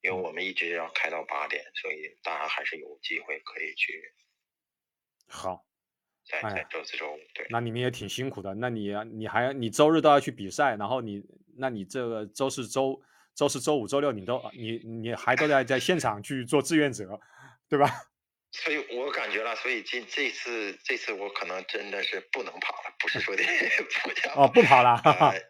[0.00, 4.02] 因为我们一直要开到八点，所以大家还是有机会可以去。
[5.28, 5.64] 好，
[6.24, 8.54] 在在周四周五，对，那你们也挺辛苦的。
[8.54, 11.22] 那你你还你周日都要去比赛，然后你
[11.58, 13.00] 那你这个周四周
[13.34, 17.20] 周四周五周六你都你你还都在在现场去做志愿者，
[17.68, 17.88] 对吧？
[18.52, 23.42] 所以我感觉了，所以今这次这次我可能真的是不能跑了，不是说的
[24.02, 25.00] 不想哦不跑了，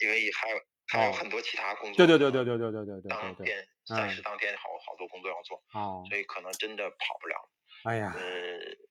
[0.01, 2.07] 因为还有还有很多其他工作。
[2.07, 3.09] 对对对对对对对对对。
[3.09, 7.51] 当天暂时当天好好多工作要做，哦，所以可能真的跑不了。
[7.85, 8.23] 哎呀，呃，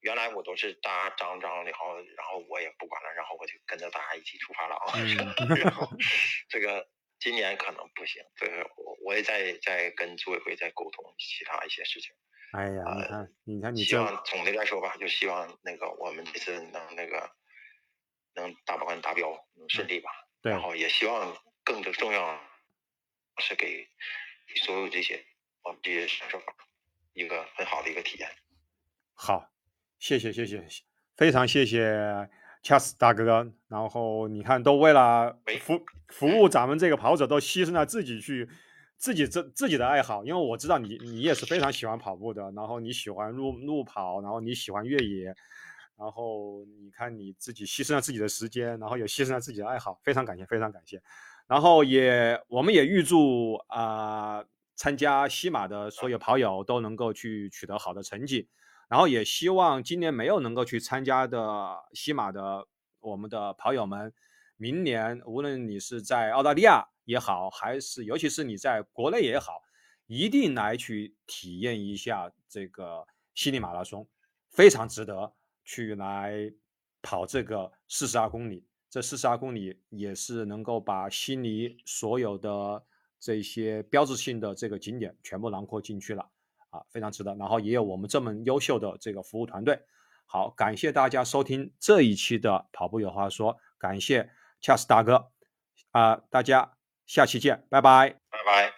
[0.01, 4.97] 原来我都是大家张张，然后然后我也不管了，然后我就跟着大家一起出发了啊。
[5.61, 5.87] 然后
[6.49, 6.87] 这个
[7.19, 12.11] 今年可能不行，这个我我也在在跟组委会在沟通其他一些事情。
[12.51, 17.29] 哎呀，你看，你看，你希望总的来说吧，就希望那个我们这次能那个
[18.33, 20.09] 能大宝冠达标，能顺利吧。
[20.41, 20.51] 对。
[20.51, 22.39] 然后也希望更的重要
[23.37, 23.87] 是给
[24.63, 25.23] 所有这些
[25.63, 26.41] 我们这些选手
[27.13, 28.27] 一个很好的一个体验。
[29.13, 29.51] 好，
[29.99, 30.63] 谢谢谢谢，
[31.15, 32.27] 非常谢谢
[32.63, 33.53] Chas 大哥。
[33.67, 38.49] 然后你看，都为了服服务咱们这个跑者，都牺牲了自己去。
[38.99, 45.33] 自己自自己的爱好，因为我知道你你也是非常喜欢跑步的，然后你喜欢路路跑，然后你喜欢越野，
[45.97, 51.01] 然后你看你自己牺牲了自己的时间，然后也牺牲了自己的爱好，非常感谢，非常感谢。
[51.47, 54.43] 然后也我们也预祝啊
[54.75, 58.49] 参加西马的所有跑友都能够去取得好的成绩，
[58.89, 62.67] 然后也希望今年没有能够去参加的西马的
[62.99, 64.13] 我们的跑友们，
[64.57, 66.85] 明年无论你是在澳大利亚。
[67.09, 69.63] 也好，还是尤其是你在国内也好，
[70.05, 73.03] 一定来去体验一下这个
[73.33, 74.07] 悉尼马拉松，
[74.51, 75.33] 非常值得
[75.65, 76.53] 去来
[77.01, 78.63] 跑这个四十二公里。
[78.91, 82.85] 这四十二公里也是能够把悉尼所有的
[83.19, 86.21] 这些标志性的这个景点全部囊括进去了
[86.69, 87.33] 啊，非常值得。
[87.37, 89.79] 然后也有我们这么优秀的这个服务团队。
[90.27, 94.29] 好，感谢大家收听这一期的跑步有话说，感谢
[94.61, 95.31] 恰斯大哥
[95.89, 96.78] 啊，大家。
[97.09, 98.71] 下期见，拜拜，拜拜。